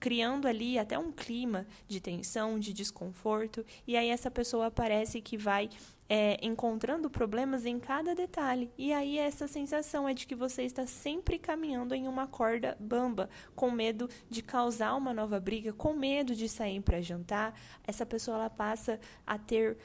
criando 0.01 0.47
ali 0.47 0.79
até 0.79 0.99
um 0.99 1.13
clima 1.13 1.67
de 1.87 2.01
tensão, 2.01 2.59
de 2.59 2.73
desconforto, 2.73 3.67
e 3.87 3.97
aí 3.97 4.09
essa 4.09 4.31
pessoa 4.31 4.71
parece 4.71 5.21
que 5.21 5.37
vai 5.37 5.69
é, 6.09 6.39
encontrando 6.41 7.11
problemas 7.11 7.67
em 7.67 7.79
cada 7.79 8.15
detalhe. 8.15 8.71
E 8.79 8.93
aí 8.93 9.19
essa 9.19 9.47
sensação 9.47 10.09
é 10.09 10.15
de 10.15 10.27
que 10.27 10.35
você 10.35 10.63
está 10.63 10.87
sempre 10.87 11.39
caminhando 11.39 11.95
em 11.95 12.09
uma 12.09 12.27
corda 12.27 12.77
bamba, 12.81 13.29
com 13.55 13.71
medo 13.71 14.09
de 14.31 14.41
causar 14.41 14.95
uma 14.95 15.13
nova 15.13 15.39
briga, 15.39 15.73
com 15.73 15.93
medo 15.93 16.35
de 16.35 16.49
sair 16.49 16.81
para 16.81 17.03
jantar. 17.03 17.53
Essa 17.87 18.07
pessoa 18.07 18.39
ela 18.39 18.51
passa 18.51 18.99
a 19.27 19.37
ter 19.37 19.77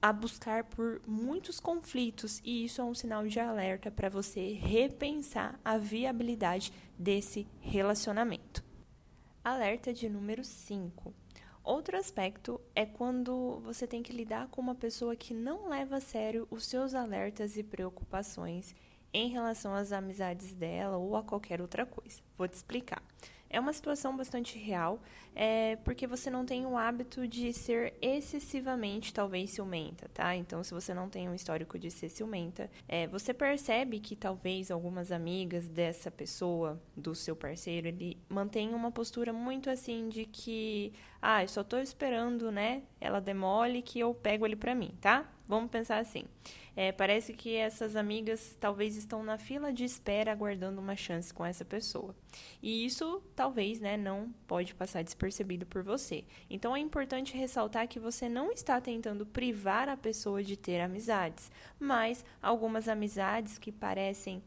a 0.00 0.12
buscar 0.12 0.64
por 0.64 1.00
muitos 1.06 1.58
conflitos 1.58 2.40
e 2.44 2.64
isso 2.64 2.80
é 2.80 2.84
um 2.84 2.94
sinal 2.94 3.26
de 3.26 3.40
alerta 3.40 3.90
para 3.90 4.08
você 4.08 4.52
repensar 4.52 5.58
a 5.64 5.78
viabilidade 5.78 6.72
desse 6.98 7.46
relacionamento. 7.60 8.64
Alerta 9.42 9.92
de 9.92 10.08
número 10.08 10.44
5. 10.44 11.14
Outro 11.62 11.96
aspecto 11.96 12.60
é 12.74 12.86
quando 12.86 13.60
você 13.64 13.86
tem 13.86 14.02
que 14.02 14.12
lidar 14.12 14.48
com 14.48 14.60
uma 14.60 14.74
pessoa 14.74 15.16
que 15.16 15.34
não 15.34 15.68
leva 15.68 15.96
a 15.96 16.00
sério 16.00 16.46
os 16.50 16.64
seus 16.64 16.94
alertas 16.94 17.56
e 17.56 17.62
preocupações 17.62 18.74
em 19.12 19.28
relação 19.28 19.74
às 19.74 19.92
amizades 19.92 20.54
dela 20.54 20.96
ou 20.96 21.16
a 21.16 21.22
qualquer 21.22 21.60
outra 21.60 21.84
coisa. 21.84 22.20
Vou 22.36 22.46
te 22.46 22.54
explicar. 22.54 23.02
É 23.48 23.60
uma 23.60 23.72
situação 23.72 24.16
bastante 24.16 24.58
real, 24.58 25.00
é, 25.34 25.76
porque 25.76 26.06
você 26.06 26.28
não 26.30 26.44
tem 26.44 26.66
o 26.66 26.76
hábito 26.76 27.26
de 27.28 27.52
ser 27.52 27.94
excessivamente, 28.00 29.12
talvez, 29.14 29.50
ciumenta, 29.50 30.08
tá? 30.12 30.34
Então, 30.34 30.64
se 30.64 30.74
você 30.74 30.92
não 30.92 31.08
tem 31.08 31.28
um 31.28 31.34
histórico 31.34 31.78
de 31.78 31.90
ser 31.90 32.08
ciumenta, 32.08 32.70
é, 32.88 33.06
você 33.06 33.32
percebe 33.32 34.00
que 34.00 34.16
talvez 34.16 34.70
algumas 34.70 35.12
amigas 35.12 35.68
dessa 35.68 36.10
pessoa, 36.10 36.80
do 36.96 37.14
seu 37.14 37.36
parceiro, 37.36 37.88
ele 37.88 38.18
mantém 38.28 38.74
uma 38.74 38.90
postura 38.90 39.32
muito 39.32 39.70
assim 39.70 40.08
de 40.08 40.24
que, 40.26 40.92
ah, 41.22 41.42
eu 41.42 41.48
só 41.48 41.62
tô 41.62 41.78
esperando, 41.78 42.50
né? 42.50 42.82
Ela 43.00 43.20
demole 43.20 43.82
que 43.82 44.00
eu 44.00 44.12
pego 44.14 44.44
ele 44.46 44.56
pra 44.56 44.74
mim, 44.74 44.92
tá? 45.00 45.30
Vamos 45.48 45.70
pensar 45.70 45.98
assim. 45.98 46.24
É, 46.74 46.92
parece 46.92 47.32
que 47.32 47.54
essas 47.54 47.96
amigas 47.96 48.56
talvez 48.60 48.96
estão 48.96 49.22
na 49.22 49.38
fila 49.38 49.72
de 49.72 49.84
espera 49.84 50.32
aguardando 50.32 50.80
uma 50.80 50.96
chance 50.96 51.32
com 51.32 51.44
essa 51.44 51.64
pessoa. 51.64 52.14
E 52.60 52.84
isso 52.84 53.22
talvez 53.34 53.80
né, 53.80 53.96
não 53.96 54.34
pode 54.46 54.74
passar 54.74 55.02
despercebido 55.02 55.64
por 55.64 55.82
você. 55.82 56.24
Então 56.50 56.76
é 56.76 56.80
importante 56.80 57.36
ressaltar 57.36 57.88
que 57.88 58.00
você 58.00 58.28
não 58.28 58.50
está 58.50 58.80
tentando 58.80 59.24
privar 59.24 59.88
a 59.88 59.96
pessoa 59.96 60.42
de 60.42 60.56
ter 60.56 60.80
amizades, 60.80 61.50
mas 61.78 62.24
algumas 62.42 62.88
amizades 62.88 63.58
que 63.58 63.70
parecem 63.70 64.42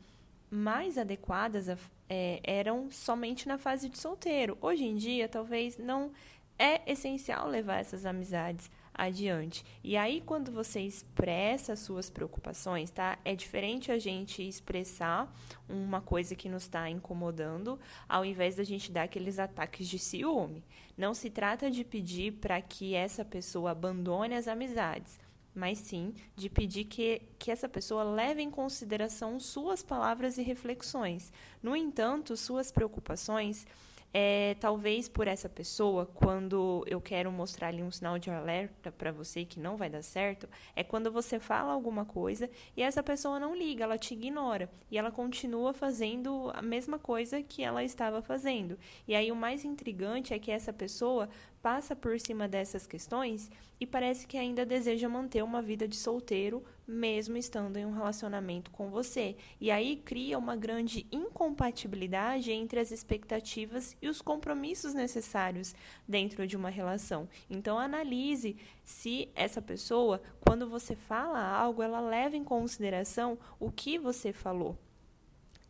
mais 0.52 0.98
adequadas 0.98 1.68
é, 2.10 2.40
eram 2.44 2.92
somente 2.92 3.48
na 3.48 3.58
fase 3.58 3.88
de 3.88 3.98
solteiro. 3.98 4.58
Hoje 4.62 4.84
em 4.84 4.96
dia, 4.96 5.30
talvez 5.30 5.78
não 5.78 6.12
é 6.58 6.82
essencial 6.92 7.48
levar 7.48 7.78
essas 7.78 8.06
amizades 8.06 8.70
adiante. 9.00 9.64
E 9.82 9.96
aí, 9.96 10.22
quando 10.26 10.52
você 10.52 10.82
expressa 10.82 11.74
as 11.74 11.80
suas 11.80 12.10
preocupações, 12.10 12.92
tá? 12.92 13.18
É 13.24 13.34
diferente 13.34 13.92
a 13.92 13.98
gente 13.98 14.46
expressar 14.46 15.34
uma 15.68 16.02
coisa 16.02 16.36
que 16.36 16.50
nos 16.50 16.64
está 16.64 16.90
incomodando, 16.90 17.80
ao 18.08 18.26
invés 18.26 18.58
da 18.58 18.64
gente 18.64 18.92
dar 18.92 19.04
aqueles 19.04 19.40
ataques 19.40 19.88
de 19.88 19.98
ciúme. 19.98 20.66
Não 20.98 21.14
se 21.14 21.30
trata 21.30 21.72
de 21.72 21.86
pedir 21.86 22.34
para 22.34 22.62
que 22.62 22.94
essa 22.94 23.24
pessoa 23.24 23.72
abandone 23.72 24.36
as 24.36 24.48
amizades 24.48 25.18
mas 25.60 25.80
sim 25.80 26.14
de 26.36 26.50
pedir 26.50 26.86
que, 26.86 27.22
que 27.38 27.52
essa 27.52 27.68
pessoa 27.68 28.04
leve 28.04 28.42
em 28.42 28.50
consideração 28.50 29.40
suas 29.40 29.84
palavras 29.84 30.38
e 30.38 30.44
reflexões. 30.44 31.34
No 31.62 31.76
entanto, 31.76 32.38
suas 32.38 32.72
preocupações 32.72 33.66
é, 34.14 34.56
talvez 34.60 35.08
por 35.08 35.28
essa 35.28 35.48
pessoa, 35.48 36.06
quando 36.06 36.84
eu 36.88 37.00
quero 37.00 37.32
mostrar 37.32 37.68
ali 37.68 37.84
um 37.84 37.92
sinal 37.92 38.18
de 38.18 38.30
alerta 38.30 38.92
para 38.92 39.12
você 39.12 39.46
que 39.46 39.60
não 39.60 39.78
vai 39.78 39.90
dar 39.90 40.02
certo, 40.02 40.50
é 40.76 40.84
quando 40.84 41.12
você 41.12 41.40
fala 41.40 41.72
alguma 41.72 42.06
coisa 42.06 42.50
e 42.76 42.82
essa 42.82 43.04
pessoa 43.04 43.40
não 43.40 43.56
liga, 43.56 43.84
ela 43.84 43.98
te 43.98 44.14
ignora 44.14 44.70
e 44.90 44.98
ela 44.98 45.12
continua 45.12 45.74
fazendo 45.74 46.52
a 46.56 46.62
mesma 46.62 46.98
coisa 46.98 47.42
que 47.44 47.64
ela 47.64 47.84
estava 47.84 48.22
fazendo. 48.22 48.78
E 49.08 49.14
aí 49.14 49.32
o 49.32 49.36
mais 49.36 49.64
intrigante 49.64 50.34
é 50.34 50.40
que 50.40 50.52
essa 50.52 50.74
pessoa 50.74 51.30
passa 51.62 51.96
por 51.96 52.20
cima 52.20 52.48
dessas 52.48 52.88
questões 52.88 53.52
e 53.80 53.86
parece 53.86 54.26
que 54.26 54.38
ainda 54.38 54.66
deseja 54.66 55.08
manter 55.08 55.44
uma 55.44 55.62
vida 55.62 55.88
de 55.88 55.96
solteiro, 55.96 56.64
mesmo 56.90 57.38
estando 57.38 57.78
em 57.78 57.86
um 57.86 57.94
relacionamento 57.94 58.72
com 58.72 58.90
você. 58.90 59.36
E 59.62 59.70
aí 59.70 59.96
cria 59.96 60.38
uma 60.38 60.56
grande 60.56 61.06
incompatibilidade 61.12 62.52
entre 62.52 62.80
as 62.80 62.92
expectativas 62.92 63.96
e 64.02 64.10
os 64.10 64.22
compromissos 64.22 64.94
necessários 64.94 65.76
dentro 66.08 66.48
de 66.48 66.58
uma 66.58 66.70
relação. 66.70 67.30
Então 67.50 67.78
analise 67.78 68.58
se 68.84 69.30
essa 69.36 69.62
pessoa, 69.62 70.22
quando 70.40 70.68
você 70.68 70.96
fala 70.96 71.40
algo, 71.40 71.84
ela 71.84 72.00
leva 72.00 72.36
em 72.36 72.44
consideração 72.44 73.38
o 73.60 73.72
que 73.72 74.00
você 74.00 74.34
falou. 74.34 74.76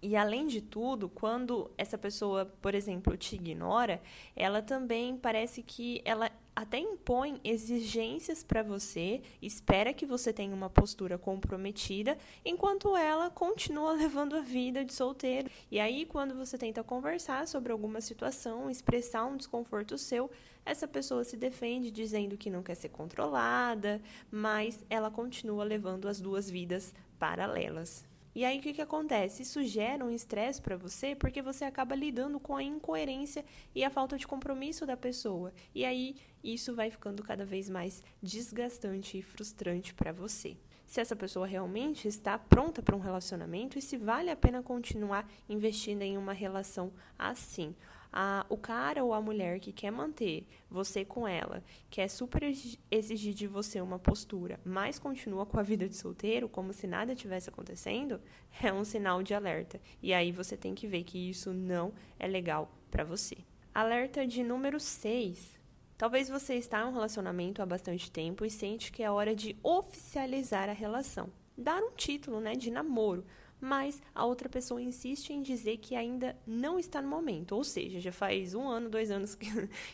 E 0.02 0.16
além 0.16 0.48
de 0.48 0.62
tudo, 0.62 1.10
quando 1.10 1.70
essa 1.78 1.98
pessoa, 1.98 2.46
por 2.46 2.74
exemplo, 2.74 3.18
te 3.18 3.36
ignora, 3.36 4.02
ela 4.34 4.62
também 4.62 5.18
parece 5.18 5.62
que 5.62 6.02
ela 6.06 6.32
até 6.60 6.78
impõe 6.78 7.40
exigências 7.42 8.44
para 8.44 8.62
você, 8.62 9.22
espera 9.42 9.94
que 9.94 10.06
você 10.06 10.34
tenha 10.34 10.54
uma 10.54 10.70
postura 10.70 11.18
comprometida, 11.18 12.18
enquanto 12.44 12.98
ela 12.98 13.30
continua 13.30 13.94
levando 13.96 14.36
a 14.36 14.42
vida 14.42 14.84
de 14.84 14.94
solteiro. 14.94 15.50
E 15.72 15.80
aí, 15.80 16.06
quando 16.06 16.36
você 16.36 16.58
tenta 16.58 16.84
conversar 16.84 17.48
sobre 17.48 17.72
alguma 17.72 18.02
situação, 18.02 18.70
expressar 18.70 19.26
um 19.26 19.38
desconforto 19.38 19.98
seu, 19.98 20.30
essa 20.66 20.86
pessoa 20.86 21.24
se 21.24 21.38
defende 21.38 21.90
dizendo 21.90 22.36
que 22.36 22.50
não 22.50 22.62
quer 22.62 22.76
ser 22.76 22.90
controlada, 22.90 24.02
mas 24.30 24.84
ela 24.90 25.10
continua 25.10 25.64
levando 25.64 26.10
as 26.10 26.20
duas 26.20 26.50
vidas 26.50 26.94
paralelas. 27.18 28.09
E 28.36 28.46
aí 28.46 28.60
o 28.60 28.62
que, 28.62 28.74
que 28.74 28.82
acontece? 28.82 29.42
Isso 29.42 29.64
gera 29.64 30.06
um 30.06 30.12
estresse 30.12 30.62
para 30.62 30.78
você 30.78 31.16
porque 31.16 31.42
você 31.42 31.66
acaba 31.66 31.96
lidando 31.96 32.40
com 32.40 32.56
a 32.56 32.64
incoerência 32.64 33.44
e 33.74 33.84
a 33.84 33.90
falta 33.90 34.18
de 34.18 34.28
compromisso 34.28 34.86
da 34.86 34.96
pessoa. 34.96 35.52
E 35.74 35.84
aí 35.84 36.16
isso 36.44 36.76
vai 36.76 36.90
ficando 36.90 37.24
cada 37.24 37.46
vez 37.46 37.70
mais 37.70 38.04
desgastante 38.22 39.18
e 39.18 39.22
frustrante 39.22 39.94
para 39.94 40.12
você. 40.12 40.58
Se 40.86 41.00
essa 41.00 41.16
pessoa 41.16 41.46
realmente 41.46 42.08
está 42.08 42.38
pronta 42.38 42.82
para 42.82 42.96
um 42.96 43.00
relacionamento 43.00 43.78
e 43.78 43.82
se 43.82 43.98
vale 43.98 44.30
a 44.32 44.36
pena 44.36 44.64
continuar 44.64 45.30
investindo 45.48 46.02
em 46.02 46.18
uma 46.18 46.34
relação 46.34 46.92
assim 47.18 47.76
a, 48.12 48.46
o 48.50 48.58
cara 48.58 49.04
ou 49.04 49.14
a 49.14 49.22
mulher 49.22 49.60
que 49.60 49.72
quer 49.72 49.92
manter 49.92 50.48
você 50.70 51.06
com 51.06 51.28
ela, 51.28 51.64
quer 51.90 52.08
super 52.08 52.44
exigir 52.92 53.34
de 53.34 53.48
você 53.48 53.80
uma 53.80 54.00
postura, 54.00 54.60
mas 54.66 55.00
continua 55.00 55.46
com 55.46 55.60
a 55.60 55.64
vida 55.64 55.88
de 55.88 55.96
solteiro, 55.96 56.50
como 56.50 56.74
se 56.74 56.88
nada 56.88 57.16
tivesse 57.16 57.50
acontecendo, 57.50 58.20
é 58.62 58.74
um 58.74 58.84
sinal 58.84 59.22
de 59.22 59.34
alerta. 59.34 59.80
E 60.02 60.14
aí 60.14 60.32
você 60.32 60.58
tem 60.58 60.74
que 60.74 60.88
ver 60.88 61.04
que 61.04 61.30
isso 61.30 61.54
não 61.54 61.94
é 62.18 62.28
legal 62.28 62.72
para 62.90 63.04
você. 63.04 63.38
Alerta 63.74 64.26
de 64.26 64.44
número 64.44 64.80
6. 64.80 65.60
Talvez 65.98 66.30
você 66.30 66.56
está 66.56 66.82
em 66.82 66.86
um 66.86 66.94
relacionamento 66.94 67.62
há 67.62 67.66
bastante 67.66 68.10
tempo 68.10 68.46
e 68.46 68.50
sente 68.50 68.92
que 68.92 69.04
é 69.04 69.12
hora 69.12 69.36
de 69.36 69.58
oficializar 69.62 70.70
a 70.70 70.74
relação, 70.74 71.30
dar 71.58 71.82
um 71.84 71.92
título, 71.92 72.40
né, 72.40 72.56
de 72.56 72.72
namoro 72.72 73.26
mas 73.60 74.02
a 74.14 74.26
outra 74.26 74.48
pessoa 74.48 74.82
insiste 74.82 75.32
em 75.32 75.42
dizer 75.42 75.78
que 75.78 75.96
ainda 75.96 76.36
não 76.46 76.80
está 76.80 77.02
no 77.02 77.10
momento. 77.10 77.56
Ou 77.56 77.64
seja, 77.64 78.00
já 78.00 78.12
faz 78.12 78.54
um 78.54 78.68
ano, 78.68 78.90
dois 78.90 79.12
anos 79.12 79.36
que, 79.36 79.50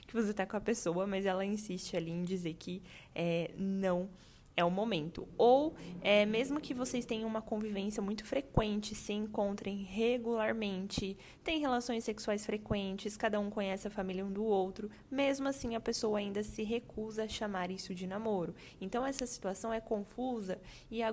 que 0.07 0.13
você 0.13 0.31
está 0.31 0.45
com 0.45 0.57
a 0.57 0.61
pessoa, 0.61 1.07
mas 1.07 1.25
ela 1.25 1.45
insiste 1.45 1.95
ali 1.95 2.11
em 2.11 2.23
dizer 2.23 2.53
que 2.55 2.81
é, 3.13 3.51
não 3.57 4.09
é 4.55 4.63
o 4.63 4.71
momento. 4.71 5.27
Ou 5.37 5.75
é, 6.01 6.25
mesmo 6.25 6.61
que 6.61 6.73
vocês 6.73 7.05
tenham 7.05 7.27
uma 7.27 7.41
convivência 7.41 8.01
muito 8.01 8.23
frequente, 8.25 8.95
se 8.95 9.13
encontrem 9.13 9.83
regularmente, 9.83 11.17
têm 11.43 11.59
relações 11.59 12.03
sexuais 12.03 12.45
frequentes, 12.45 13.17
cada 13.17 13.39
um 13.39 13.49
conhece 13.49 13.87
a 13.87 13.91
família 13.91 14.25
um 14.25 14.31
do 14.31 14.43
outro, 14.43 14.89
mesmo 15.11 15.47
assim 15.47 15.75
a 15.75 15.79
pessoa 15.79 16.19
ainda 16.19 16.41
se 16.41 16.63
recusa 16.63 17.23
a 17.23 17.27
chamar 17.27 17.69
isso 17.69 17.93
de 17.93 18.07
namoro. 18.07 18.55
Então 18.79 19.05
essa 19.05 19.25
situação 19.25 19.73
é 19.73 19.81
confusa 19.81 20.59
e 20.89 21.03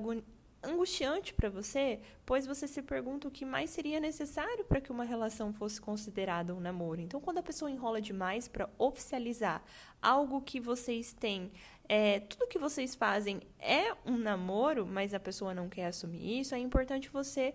angustiante 0.62 1.34
para 1.34 1.48
você, 1.48 2.00
pois 2.24 2.46
você 2.46 2.66
se 2.66 2.80
pergunta 2.82 3.28
o 3.28 3.30
que 3.30 3.44
mais 3.44 3.70
seria 3.70 3.98
necessário 3.98 4.64
para 4.64 4.80
que 4.80 4.92
uma 4.92 5.04
relação 5.04 5.52
fosse 5.52 5.80
considerada 5.80 6.54
um 6.54 6.60
namoro. 6.60 7.00
Então, 7.00 7.20
quando 7.20 7.38
a 7.38 7.42
pessoa 7.42 7.70
enrola 7.70 8.00
demais 8.00 8.48
para 8.48 8.70
oficializar 8.78 9.62
algo 10.00 10.40
que 10.40 10.60
vocês 10.60 11.12
têm, 11.12 11.50
é, 11.88 12.20
tudo 12.20 12.48
que 12.48 12.58
vocês 12.58 12.94
fazem 12.94 13.40
é 13.58 13.92
um 14.06 14.16
namoro, 14.16 14.86
mas 14.86 15.12
a 15.12 15.20
pessoa 15.20 15.52
não 15.52 15.68
quer 15.68 15.86
assumir 15.86 16.40
isso, 16.40 16.54
é 16.54 16.58
importante 16.58 17.08
você 17.08 17.54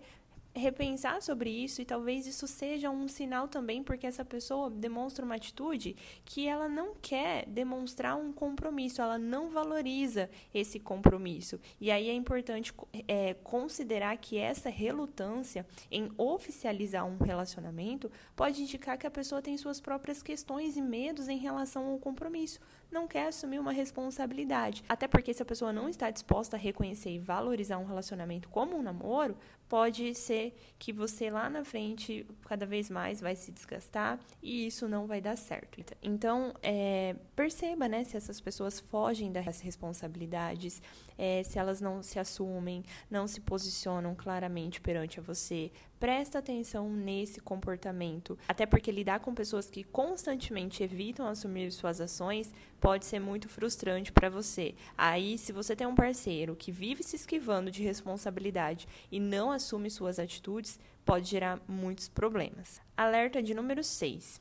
repensar 0.58 1.22
sobre 1.22 1.50
isso 1.50 1.80
e 1.80 1.84
talvez 1.84 2.26
isso 2.26 2.46
seja 2.46 2.90
um 2.90 3.08
sinal 3.08 3.48
também 3.48 3.82
porque 3.82 4.06
essa 4.06 4.24
pessoa 4.24 4.70
demonstra 4.70 5.24
uma 5.24 5.36
atitude 5.36 5.96
que 6.24 6.46
ela 6.46 6.68
não 6.68 6.94
quer 7.00 7.46
demonstrar 7.46 8.16
um 8.16 8.32
compromisso, 8.32 9.00
ela 9.00 9.18
não 9.18 9.50
valoriza 9.50 10.28
esse 10.52 10.78
compromisso. 10.78 11.60
E 11.80 11.90
aí 11.90 12.08
é 12.08 12.14
importante 12.14 12.72
é, 13.06 13.34
considerar 13.34 14.16
que 14.16 14.36
essa 14.36 14.68
relutância 14.68 15.66
em 15.90 16.10
oficializar 16.16 17.06
um 17.06 17.18
relacionamento 17.18 18.10
pode 18.36 18.62
indicar 18.62 18.98
que 18.98 19.06
a 19.06 19.10
pessoa 19.10 19.40
tem 19.40 19.56
suas 19.56 19.80
próprias 19.80 20.22
questões 20.22 20.76
e 20.76 20.82
medos 20.82 21.28
em 21.28 21.38
relação 21.38 21.88
ao 21.88 21.98
compromisso 21.98 22.60
não 22.90 23.06
quer 23.06 23.28
assumir 23.28 23.58
uma 23.58 23.72
responsabilidade. 23.72 24.84
Até 24.88 25.06
porque 25.06 25.34
se 25.34 25.42
a 25.42 25.46
pessoa 25.46 25.72
não 25.72 25.88
está 25.88 26.10
disposta 26.10 26.56
a 26.56 26.58
reconhecer 26.58 27.10
e 27.10 27.18
valorizar 27.18 27.78
um 27.78 27.84
relacionamento 27.84 28.48
como 28.48 28.76
um 28.76 28.82
namoro, 28.82 29.36
pode 29.68 30.14
ser 30.14 30.56
que 30.78 30.92
você 30.92 31.30
lá 31.30 31.50
na 31.50 31.64
frente 31.64 32.26
cada 32.46 32.64
vez 32.64 32.88
mais 32.88 33.20
vai 33.20 33.36
se 33.36 33.52
desgastar 33.52 34.18
e 34.42 34.66
isso 34.66 34.88
não 34.88 35.06
vai 35.06 35.20
dar 35.20 35.36
certo. 35.36 35.84
Então, 36.02 36.54
é, 36.62 37.14
perceba, 37.36 37.86
né, 37.86 38.02
se 38.04 38.16
essas 38.16 38.40
pessoas 38.40 38.80
fogem 38.80 39.30
das 39.30 39.60
responsabilidades, 39.60 40.80
é, 41.18 41.42
se 41.42 41.58
elas 41.58 41.80
não 41.80 42.02
se 42.02 42.18
assumem, 42.18 42.82
não 43.10 43.26
se 43.26 43.40
posicionam 43.40 44.14
claramente 44.14 44.80
perante 44.80 45.20
a 45.20 45.22
você. 45.22 45.70
Presta 46.00 46.38
atenção 46.38 46.88
nesse 46.88 47.40
comportamento, 47.40 48.38
até 48.48 48.64
porque 48.64 48.90
lidar 48.92 49.18
com 49.18 49.34
pessoas 49.34 49.68
que 49.68 49.82
constantemente 49.82 50.82
evitam 50.82 51.26
assumir 51.26 51.72
suas 51.72 52.00
ações 52.00 52.52
pode 52.80 53.04
ser 53.04 53.18
muito 53.18 53.48
frustrante 53.48 54.12
para 54.12 54.30
você. 54.30 54.74
Aí, 54.96 55.36
se 55.38 55.52
você 55.52 55.74
tem 55.74 55.86
um 55.86 55.94
parceiro 55.94 56.56
que 56.56 56.72
vive 56.72 57.02
se 57.02 57.16
esquivando 57.16 57.70
de 57.70 57.82
responsabilidade 57.82 58.86
e 59.10 59.18
não 59.20 59.50
assume 59.50 59.90
suas 59.90 60.18
atitudes, 60.18 60.78
pode 61.04 61.28
gerar 61.28 61.60
muitos 61.66 62.08
problemas. 62.08 62.80
Alerta 62.96 63.42
de 63.42 63.54
número 63.54 63.82
6. 63.82 64.40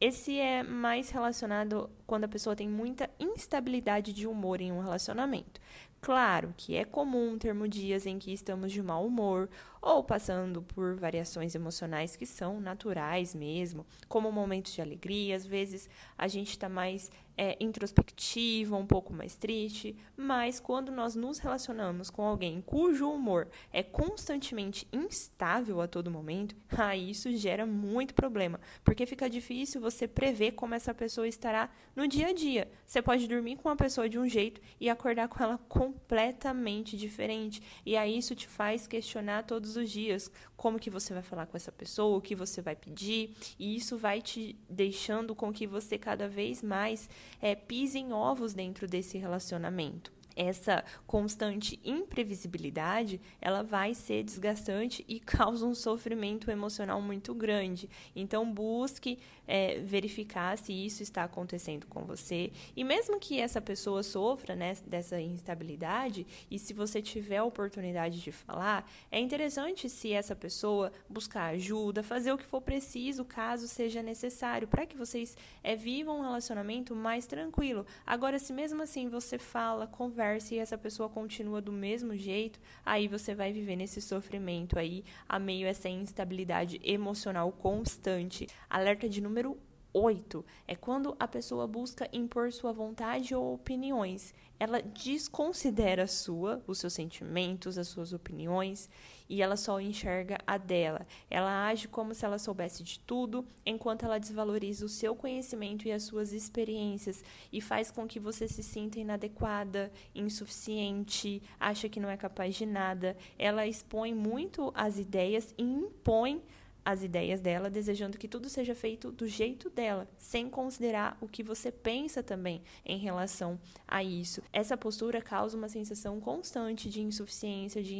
Esse 0.00 0.36
é 0.36 0.64
mais 0.64 1.10
relacionado 1.10 1.88
quando 2.04 2.24
a 2.24 2.28
pessoa 2.28 2.56
tem 2.56 2.68
muita 2.68 3.08
instabilidade 3.20 4.12
de 4.12 4.26
humor 4.26 4.60
em 4.60 4.72
um 4.72 4.80
relacionamento. 4.80 5.60
Claro 6.00 6.52
que 6.56 6.74
é 6.74 6.84
comum 6.84 7.38
termos 7.38 7.70
dias 7.70 8.04
em 8.04 8.18
que 8.18 8.32
estamos 8.32 8.72
de 8.72 8.82
mau 8.82 9.06
humor 9.06 9.48
ou 9.80 10.02
passando 10.02 10.60
por 10.60 10.96
variações 10.96 11.54
emocionais 11.54 12.16
que 12.16 12.26
são 12.26 12.60
naturais 12.60 13.32
mesmo, 13.32 13.86
como 14.08 14.32
momentos 14.32 14.72
de 14.72 14.82
alegria. 14.82 15.36
Às 15.36 15.46
vezes 15.46 15.88
a 16.18 16.26
gente 16.26 16.50
está 16.50 16.68
mais 16.68 17.08
é, 17.36 17.56
introspectiva, 17.60 18.76
um 18.76 18.86
pouco 18.86 19.12
mais 19.12 19.34
triste, 19.34 19.96
mas 20.16 20.60
quando 20.60 20.92
nós 20.92 21.14
nos 21.14 21.38
relacionamos 21.38 22.10
com 22.10 22.22
alguém 22.22 22.60
cujo 22.60 23.08
humor 23.10 23.48
é 23.72 23.82
constantemente 23.82 24.86
instável 24.92 25.80
a 25.80 25.88
todo 25.88 26.10
momento, 26.10 26.54
aí 26.76 27.10
isso 27.10 27.34
gera 27.36 27.66
muito 27.66 28.14
problema, 28.14 28.60
porque 28.84 29.06
fica 29.06 29.28
difícil 29.28 29.80
você 29.80 30.06
prever 30.06 30.52
como 30.52 30.74
essa 30.74 30.94
pessoa 30.94 31.26
estará 31.26 31.70
no 31.94 32.06
dia 32.06 32.28
a 32.28 32.32
dia. 32.32 32.70
Você 32.86 33.00
pode 33.00 33.26
dormir 33.26 33.56
com 33.56 33.68
uma 33.68 33.76
pessoa 33.76 34.08
de 34.08 34.18
um 34.18 34.28
jeito 34.28 34.60
e 34.80 34.88
acordar 34.88 35.28
com 35.28 35.42
ela 35.42 35.58
completamente 35.68 36.96
diferente, 36.96 37.62
e 37.84 37.96
aí 37.96 38.16
isso 38.16 38.34
te 38.34 38.46
faz 38.46 38.86
questionar 38.86 39.44
todos 39.44 39.76
os 39.76 39.90
dias 39.90 40.30
como 40.62 40.78
que 40.78 40.88
você 40.88 41.12
vai 41.12 41.24
falar 41.24 41.46
com 41.46 41.56
essa 41.56 41.72
pessoa, 41.72 42.16
o 42.16 42.20
que 42.20 42.36
você 42.36 42.62
vai 42.62 42.76
pedir, 42.76 43.34
e 43.58 43.74
isso 43.74 43.98
vai 43.98 44.22
te 44.22 44.54
deixando 44.70 45.34
com 45.34 45.52
que 45.52 45.66
você 45.66 45.98
cada 45.98 46.28
vez 46.28 46.62
mais 46.62 47.10
é, 47.40 47.56
pise 47.56 47.98
em 47.98 48.12
ovos 48.12 48.54
dentro 48.54 48.86
desse 48.86 49.18
relacionamento 49.18 50.12
essa 50.36 50.84
constante 51.06 51.78
imprevisibilidade, 51.84 53.20
ela 53.40 53.62
vai 53.62 53.94
ser 53.94 54.22
desgastante 54.22 55.04
e 55.08 55.18
causa 55.20 55.66
um 55.66 55.74
sofrimento 55.74 56.50
emocional 56.50 57.00
muito 57.00 57.34
grande. 57.34 57.88
Então, 58.14 58.52
busque 58.52 59.18
é, 59.46 59.80
verificar 59.80 60.56
se 60.56 60.72
isso 60.72 61.02
está 61.02 61.24
acontecendo 61.24 61.86
com 61.86 62.04
você. 62.04 62.52
E 62.76 62.84
mesmo 62.84 63.18
que 63.18 63.40
essa 63.40 63.60
pessoa 63.60 64.02
sofra 64.02 64.54
né, 64.54 64.74
dessa 64.86 65.20
instabilidade, 65.20 66.26
e 66.50 66.58
se 66.58 66.72
você 66.72 67.02
tiver 67.02 67.38
a 67.38 67.44
oportunidade 67.44 68.20
de 68.20 68.32
falar, 68.32 68.90
é 69.10 69.20
interessante 69.20 69.88
se 69.88 70.12
essa 70.12 70.34
pessoa 70.34 70.92
buscar 71.08 71.46
ajuda, 71.54 72.02
fazer 72.02 72.32
o 72.32 72.38
que 72.38 72.44
for 72.44 72.60
preciso, 72.60 73.24
caso 73.24 73.68
seja 73.68 74.02
necessário, 74.02 74.68
para 74.68 74.86
que 74.86 74.96
vocês 74.96 75.36
é, 75.62 75.76
vivam 75.76 76.18
um 76.18 76.22
relacionamento 76.22 76.94
mais 76.94 77.26
tranquilo. 77.26 77.86
Agora, 78.06 78.38
se 78.38 78.52
mesmo 78.52 78.82
assim 78.82 79.08
você 79.08 79.38
fala, 79.38 79.86
conversa, 79.86 80.21
conversa 80.22 80.54
e 80.54 80.58
essa 80.58 80.78
pessoa 80.78 81.08
continua 81.08 81.60
do 81.60 81.72
mesmo 81.72 82.16
jeito, 82.16 82.60
aí 82.86 83.08
você 83.08 83.34
vai 83.34 83.52
viver 83.52 83.74
nesse 83.74 84.00
sofrimento 84.00 84.78
aí, 84.78 85.04
a 85.28 85.36
meio 85.36 85.66
essa 85.66 85.88
instabilidade 85.88 86.80
emocional 86.84 87.50
constante. 87.50 88.46
Alerta 88.70 89.08
de 89.08 89.20
número 89.20 89.58
8 89.92 90.44
é 90.66 90.74
quando 90.74 91.14
a 91.18 91.28
pessoa 91.28 91.66
busca 91.66 92.08
impor 92.12 92.52
sua 92.52 92.72
vontade 92.72 93.34
ou 93.34 93.54
opiniões. 93.54 94.34
Ela 94.58 94.80
desconsidera 94.80 96.04
a 96.04 96.06
sua, 96.06 96.62
os 96.66 96.78
seus 96.78 96.92
sentimentos, 96.92 97.76
as 97.76 97.88
suas 97.88 98.12
opiniões 98.12 98.88
e 99.28 99.40
ela 99.40 99.56
só 99.56 99.80
enxerga 99.80 100.38
a 100.46 100.58
dela. 100.58 101.06
Ela 101.30 101.66
age 101.66 101.88
como 101.88 102.14
se 102.14 102.24
ela 102.24 102.38
soubesse 102.38 102.82
de 102.82 102.98
tudo, 103.00 103.46
enquanto 103.64 104.04
ela 104.04 104.20
desvaloriza 104.20 104.84
o 104.84 104.90
seu 104.90 105.16
conhecimento 105.16 105.88
e 105.88 105.92
as 105.92 106.02
suas 106.02 106.32
experiências 106.32 107.24
e 107.50 107.60
faz 107.60 107.90
com 107.90 108.06
que 108.06 108.20
você 108.20 108.46
se 108.46 108.62
sinta 108.62 109.00
inadequada, 109.00 109.90
insuficiente, 110.14 111.42
acha 111.58 111.88
que 111.88 111.98
não 111.98 112.10
é 112.10 112.16
capaz 112.16 112.54
de 112.54 112.66
nada. 112.66 113.16
Ela 113.38 113.66
expõe 113.66 114.14
muito 114.14 114.70
as 114.74 114.98
ideias 114.98 115.54
e 115.56 115.62
impõe 115.62 116.42
as 116.84 117.02
ideias 117.02 117.40
dela, 117.40 117.70
desejando 117.70 118.18
que 118.18 118.28
tudo 118.28 118.48
seja 118.48 118.74
feito 118.74 119.10
do 119.10 119.26
jeito 119.26 119.70
dela, 119.70 120.08
sem 120.18 120.48
considerar 120.48 121.16
o 121.20 121.28
que 121.28 121.42
você 121.42 121.70
pensa 121.70 122.22
também 122.22 122.62
em 122.84 122.98
relação 122.98 123.58
a 123.86 124.02
isso. 124.02 124.42
Essa 124.52 124.76
postura 124.76 125.20
causa 125.20 125.56
uma 125.56 125.68
sensação 125.68 126.20
constante 126.20 126.88
de 126.90 127.00
insuficiência, 127.00 127.82
de 127.82 127.94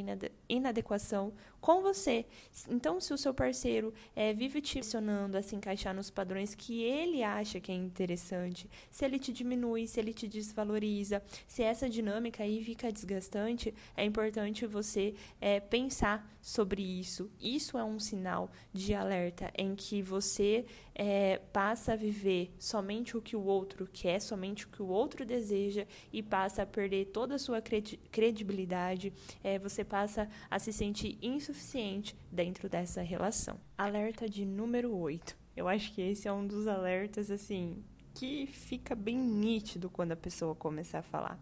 inadequação 0.57 1.33
com 1.61 1.81
você. 1.81 2.27
Então, 2.69 3.01
se 3.01 3.15
o 3.15 3.19
seu 3.19 3.33
parceiro 3.33 3.95
é, 4.17 4.33
vive 4.33 4.61
te 4.61 4.83
pressionando 4.83 5.39
a 5.39 5.43
se 5.43 5.55
encaixar 5.55 5.95
nos 5.95 6.11
padrões 6.11 6.55
que 6.57 6.83
ele 6.83 7.23
acha 7.23 7.61
que 7.61 7.71
é 7.71 7.75
interessante, 7.75 8.69
se 8.91 9.05
ele 9.05 9.19
te 9.19 9.33
diminui, 9.33 9.87
se 9.87 10.01
ele 10.01 10.13
te 10.13 10.27
desvaloriza, 10.27 11.23
se 11.47 11.63
essa 11.63 11.89
dinâmica 11.89 12.43
aí 12.43 12.63
fica 12.65 12.93
desgastante, 12.93 13.73
é 13.97 14.05
importante 14.05 14.67
você 14.67 15.15
é, 15.41 15.61
pensar 15.61 16.29
sobre 16.43 16.83
isso. 16.83 17.31
Isso 17.41 17.79
é 17.79 17.85
um 17.85 18.01
sinal 18.01 18.51
de 18.73 18.93
alerta 18.93 19.53
em 19.57 19.77
que 19.77 20.03
você 20.03 20.67
é, 20.95 21.39
passa 21.53 21.93
a 21.93 21.97
viver 21.97 22.55
somente 22.59 23.17
o 23.17 23.23
que 23.23 23.37
o 23.37 23.43
outro 23.43 23.89
quer, 23.93 24.21
somente 24.21 24.67
o 24.67 24.69
que 24.69 24.83
o 24.83 24.87
outro 24.87 25.25
deseja 25.25 25.87
e 26.13 26.23
passa 26.23 26.63
a 26.63 26.67
perder 26.67 27.07
toda 27.07 27.37
a 27.37 27.39
sua 27.39 27.63
credibilidade, 28.11 29.13
é, 29.43 29.59
você 29.59 29.85
passa 29.85 30.29
a 30.51 30.59
se 30.59 30.73
sentir 30.73 31.19
insuficiente 31.23 32.17
dentro 32.31 32.69
dessa 32.69 33.03
relação. 33.03 33.59
Alerta 33.77 34.29
de 34.29 34.45
número 34.45 34.95
8. 34.95 35.37
Eu 35.57 35.69
acho 35.69 35.93
que 35.93 36.01
esse 36.01 36.29
é 36.29 36.33
um 36.33 36.47
dos 36.47 36.67
alertas 36.67 37.31
assim 37.31 37.83
que 38.15 38.47
fica 38.47 38.95
bem 38.95 39.17
nítido 39.17 39.89
quando 39.89 40.13
a 40.13 40.17
pessoa 40.17 40.55
começa 40.55 40.99
a 40.99 41.03
falar, 41.03 41.39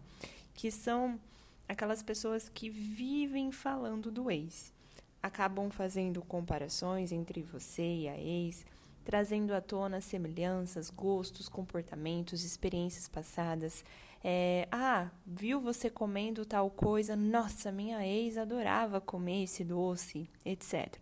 que 0.53 0.71
são 0.71 1.19
aquelas 1.67 2.01
pessoas 2.01 2.47
que 2.47 2.69
vivem 2.69 3.51
falando 3.51 4.09
do 4.09 4.31
ex 4.31 4.73
acabam 5.21 5.69
fazendo 5.69 6.21
comparações 6.21 7.11
entre 7.11 7.43
você 7.43 7.83
e 7.83 8.09
a 8.09 8.17
ex, 8.17 8.65
trazendo 9.03 9.53
à 9.53 9.61
tona 9.61 10.01
semelhanças, 10.01 10.89
gostos, 10.89 11.49
comportamentos, 11.49 12.43
experiências 12.43 13.07
passadas. 13.07 13.83
É, 14.23 14.67
ah, 14.71 15.09
viu 15.25 15.59
você 15.59 15.89
comendo 15.89 16.45
tal 16.45 16.69
coisa? 16.69 17.15
Nossa, 17.15 17.71
minha 17.71 18.05
ex 18.05 18.37
adorava 18.37 19.01
comer 19.01 19.43
esse 19.43 19.63
doce, 19.63 20.29
etc. 20.45 20.97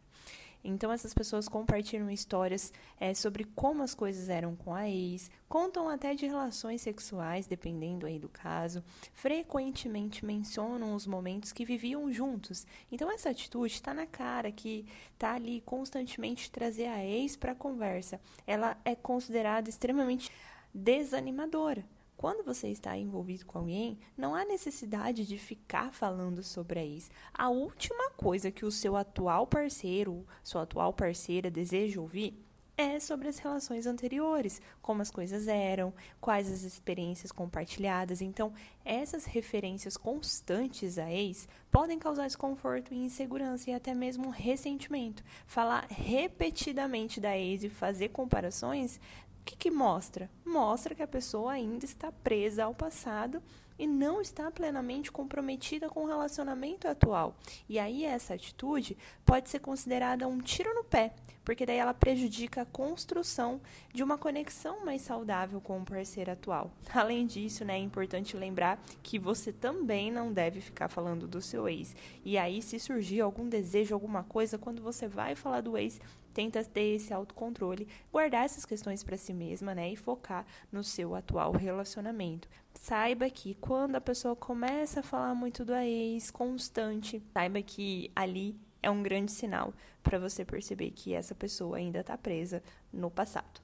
Então, 0.64 0.92
essas 0.92 1.14
pessoas 1.14 1.48
compartilham 1.48 2.10
histórias 2.10 2.74
é, 3.00 3.14
sobre 3.14 3.44
como 3.44 3.82
as 3.82 3.96
coisas 3.96 4.30
eram 4.30 4.56
com 4.56 4.74
a 4.74 4.90
ex, 4.90 5.32
contam 5.48 5.88
até 5.88 6.14
de 6.14 6.26
relações 6.26 6.82
sexuais, 6.82 7.48
dependendo 7.48 8.06
aí 8.06 8.20
do 8.20 8.28
caso, 8.28 8.84
frequentemente 9.14 10.26
mencionam 10.26 10.94
os 10.94 11.08
momentos 11.08 11.54
que 11.54 11.66
viviam 11.66 12.12
juntos. 12.12 12.68
Então, 12.92 13.12
essa 13.12 13.30
atitude 13.30 13.74
está 13.74 13.94
na 13.94 14.06
cara 14.06 14.52
que 14.52 14.86
está 15.14 15.36
ali 15.36 15.62
constantemente 15.62 16.52
trazer 16.52 16.88
a 16.88 17.04
ex 17.04 17.36
para 17.36 17.54
a 17.54 17.56
conversa. 17.56 18.20
Ela 18.46 18.78
é 18.84 18.96
considerada 18.96 19.70
extremamente 19.70 20.32
desanimadora. 20.74 21.86
Quando 22.20 22.44
você 22.44 22.68
está 22.68 22.98
envolvido 22.98 23.46
com 23.46 23.60
alguém, 23.60 23.98
não 24.18 24.36
há 24.36 24.44
necessidade 24.44 25.26
de 25.26 25.38
ficar 25.38 25.94
falando 25.94 26.44
sobre 26.44 26.78
a 26.78 26.84
ex. 26.86 27.10
A 27.34 27.48
última 27.48 28.12
coisa 28.12 28.52
que 28.52 28.66
o 28.66 28.72
seu 28.72 28.98
atual 28.98 29.48
parceiro, 29.48 30.28
sua 30.44 30.64
atual 30.64 30.92
parceira 30.92 31.50
deseja 31.50 32.02
ouvir 32.02 32.38
é 32.80 32.98
sobre 32.98 33.28
as 33.28 33.38
relações 33.38 33.86
anteriores, 33.86 34.62
como 34.82 35.02
as 35.02 35.12
coisas 35.12 35.50
eram, 35.50 35.94
quais 36.22 36.50
as 36.50 36.64
experiências 36.64 37.30
compartilhadas. 37.30 38.22
Então, 38.22 38.54
essas 38.86 39.26
referências 39.26 39.98
constantes 39.98 40.98
a 40.98 41.12
ex 41.12 41.46
podem 41.70 42.00
causar 42.00 42.26
desconforto 42.26 42.94
e 42.94 42.98
insegurança 42.98 43.70
e 43.70 43.74
até 43.74 43.94
mesmo 43.94 44.30
ressentimento. 44.30 45.24
Falar 45.46 45.88
repetidamente 45.90 47.20
da 47.20 47.38
ex 47.38 47.66
e 47.66 47.70
fazer 47.70 48.10
comparações 48.10 48.98
que, 49.46 49.56
que 49.56 49.72
mostra? 49.72 50.30
Mostra 50.46 50.96
que 50.96 51.04
a 51.04 51.08
pessoa 51.08 51.54
ainda 51.54 51.86
está 51.86 52.12
presa 52.12 52.64
ao 52.64 52.74
passado 52.74 53.42
e 53.80 53.88
não 53.88 54.20
está 54.20 54.52
plenamente 54.52 55.10
comprometida 55.10 55.90
com 55.90 56.04
o 56.04 56.08
relacionamento 56.08 56.88
atual. 56.88 57.34
E 57.68 57.80
aí 57.80 58.04
essa 58.04 58.34
atitude 58.34 58.98
pode 59.26 59.50
ser 59.50 59.60
considerada 59.60 60.28
um 60.28 60.40
tiro 60.40 60.76
no 60.76 60.84
pé, 60.84 61.14
porque 61.46 61.66
daí 61.66 61.78
ela 61.78 61.94
prejudica 61.94 62.64
a 62.64 62.66
construção 62.66 63.62
de 63.94 64.04
uma 64.04 64.18
conexão 64.18 64.84
mais 64.84 65.02
saudável 65.02 65.62
com 65.62 65.80
o 65.80 65.86
parceiro 65.86 66.32
atual. 66.32 66.72
Além 66.94 67.26
disso, 67.26 67.64
né, 67.64 67.76
é 67.76 67.80
importante 67.80 68.36
lembrar 68.36 68.84
que 69.02 69.18
você 69.18 69.54
também 69.54 70.12
não 70.12 70.34
deve 70.34 70.60
ficar 70.60 70.90
falando 70.90 71.26
do 71.26 71.42
seu 71.42 71.68
ex. 71.70 71.96
E 72.26 72.38
aí 72.38 72.62
se 72.62 72.78
surgir 72.78 73.22
algum 73.22 73.48
desejo, 73.48 73.96
alguma 73.96 74.24
coisa, 74.24 74.58
quando 74.58 74.82
você 74.82 75.08
vai 75.08 75.36
falar 75.36 75.62
do 75.62 75.78
ex, 75.78 76.02
tenta 76.40 76.64
ter 76.64 76.96
esse 76.96 77.14
autocontrole, 77.14 77.86
guardar 78.10 78.46
essas 78.46 78.64
questões 78.64 79.04
para 79.04 79.18
si 79.18 79.34
mesma, 79.34 79.76
né, 79.76 79.92
e 79.92 79.98
focar 79.98 80.46
no 80.72 80.82
seu 80.82 81.14
atual 81.14 81.52
relacionamento. 81.52 82.48
Saiba 82.74 83.30
que 83.30 83.56
quando 83.56 83.98
a 83.98 84.02
pessoa 84.02 84.38
começa 84.38 85.02
a 85.02 85.04
falar 85.04 85.36
muito 85.36 85.66
do 85.66 85.76
ex 85.76 86.32
constante, 86.32 87.22
saiba 87.34 87.62
que 87.62 88.10
ali 88.16 88.58
é 88.82 88.90
um 88.90 89.04
grande 89.04 89.34
sinal 89.34 89.74
para 90.02 90.18
você 90.18 90.46
perceber 90.46 90.92
que 90.92 91.14
essa 91.14 91.36
pessoa 91.36 91.76
ainda 91.76 92.00
está 92.00 92.18
presa 92.18 92.64
no 92.94 93.12
passado. 93.12 93.60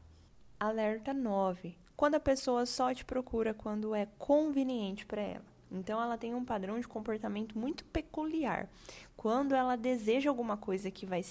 Alerta 0.60 1.14
9. 1.14 1.78
Quando 1.96 2.16
a 2.16 2.20
pessoa 2.20 2.66
só 2.66 2.94
te 2.94 3.06
procura 3.06 3.54
quando 3.54 3.96
é 3.96 4.06
conveniente 4.18 5.06
para 5.06 5.22
ela. 5.22 5.46
Então 5.72 6.02
ela 6.02 6.18
tem 6.18 6.36
um 6.36 6.44
padrão 6.44 6.78
de 6.78 6.88
comportamento 6.90 7.58
muito 7.58 7.86
peculiar. 7.86 8.70
Quando 9.16 9.56
ela 9.56 9.78
deseja 9.78 10.30
alguma 10.30 10.58
coisa 10.58 10.92
que 10.92 11.06
vai 11.06 11.24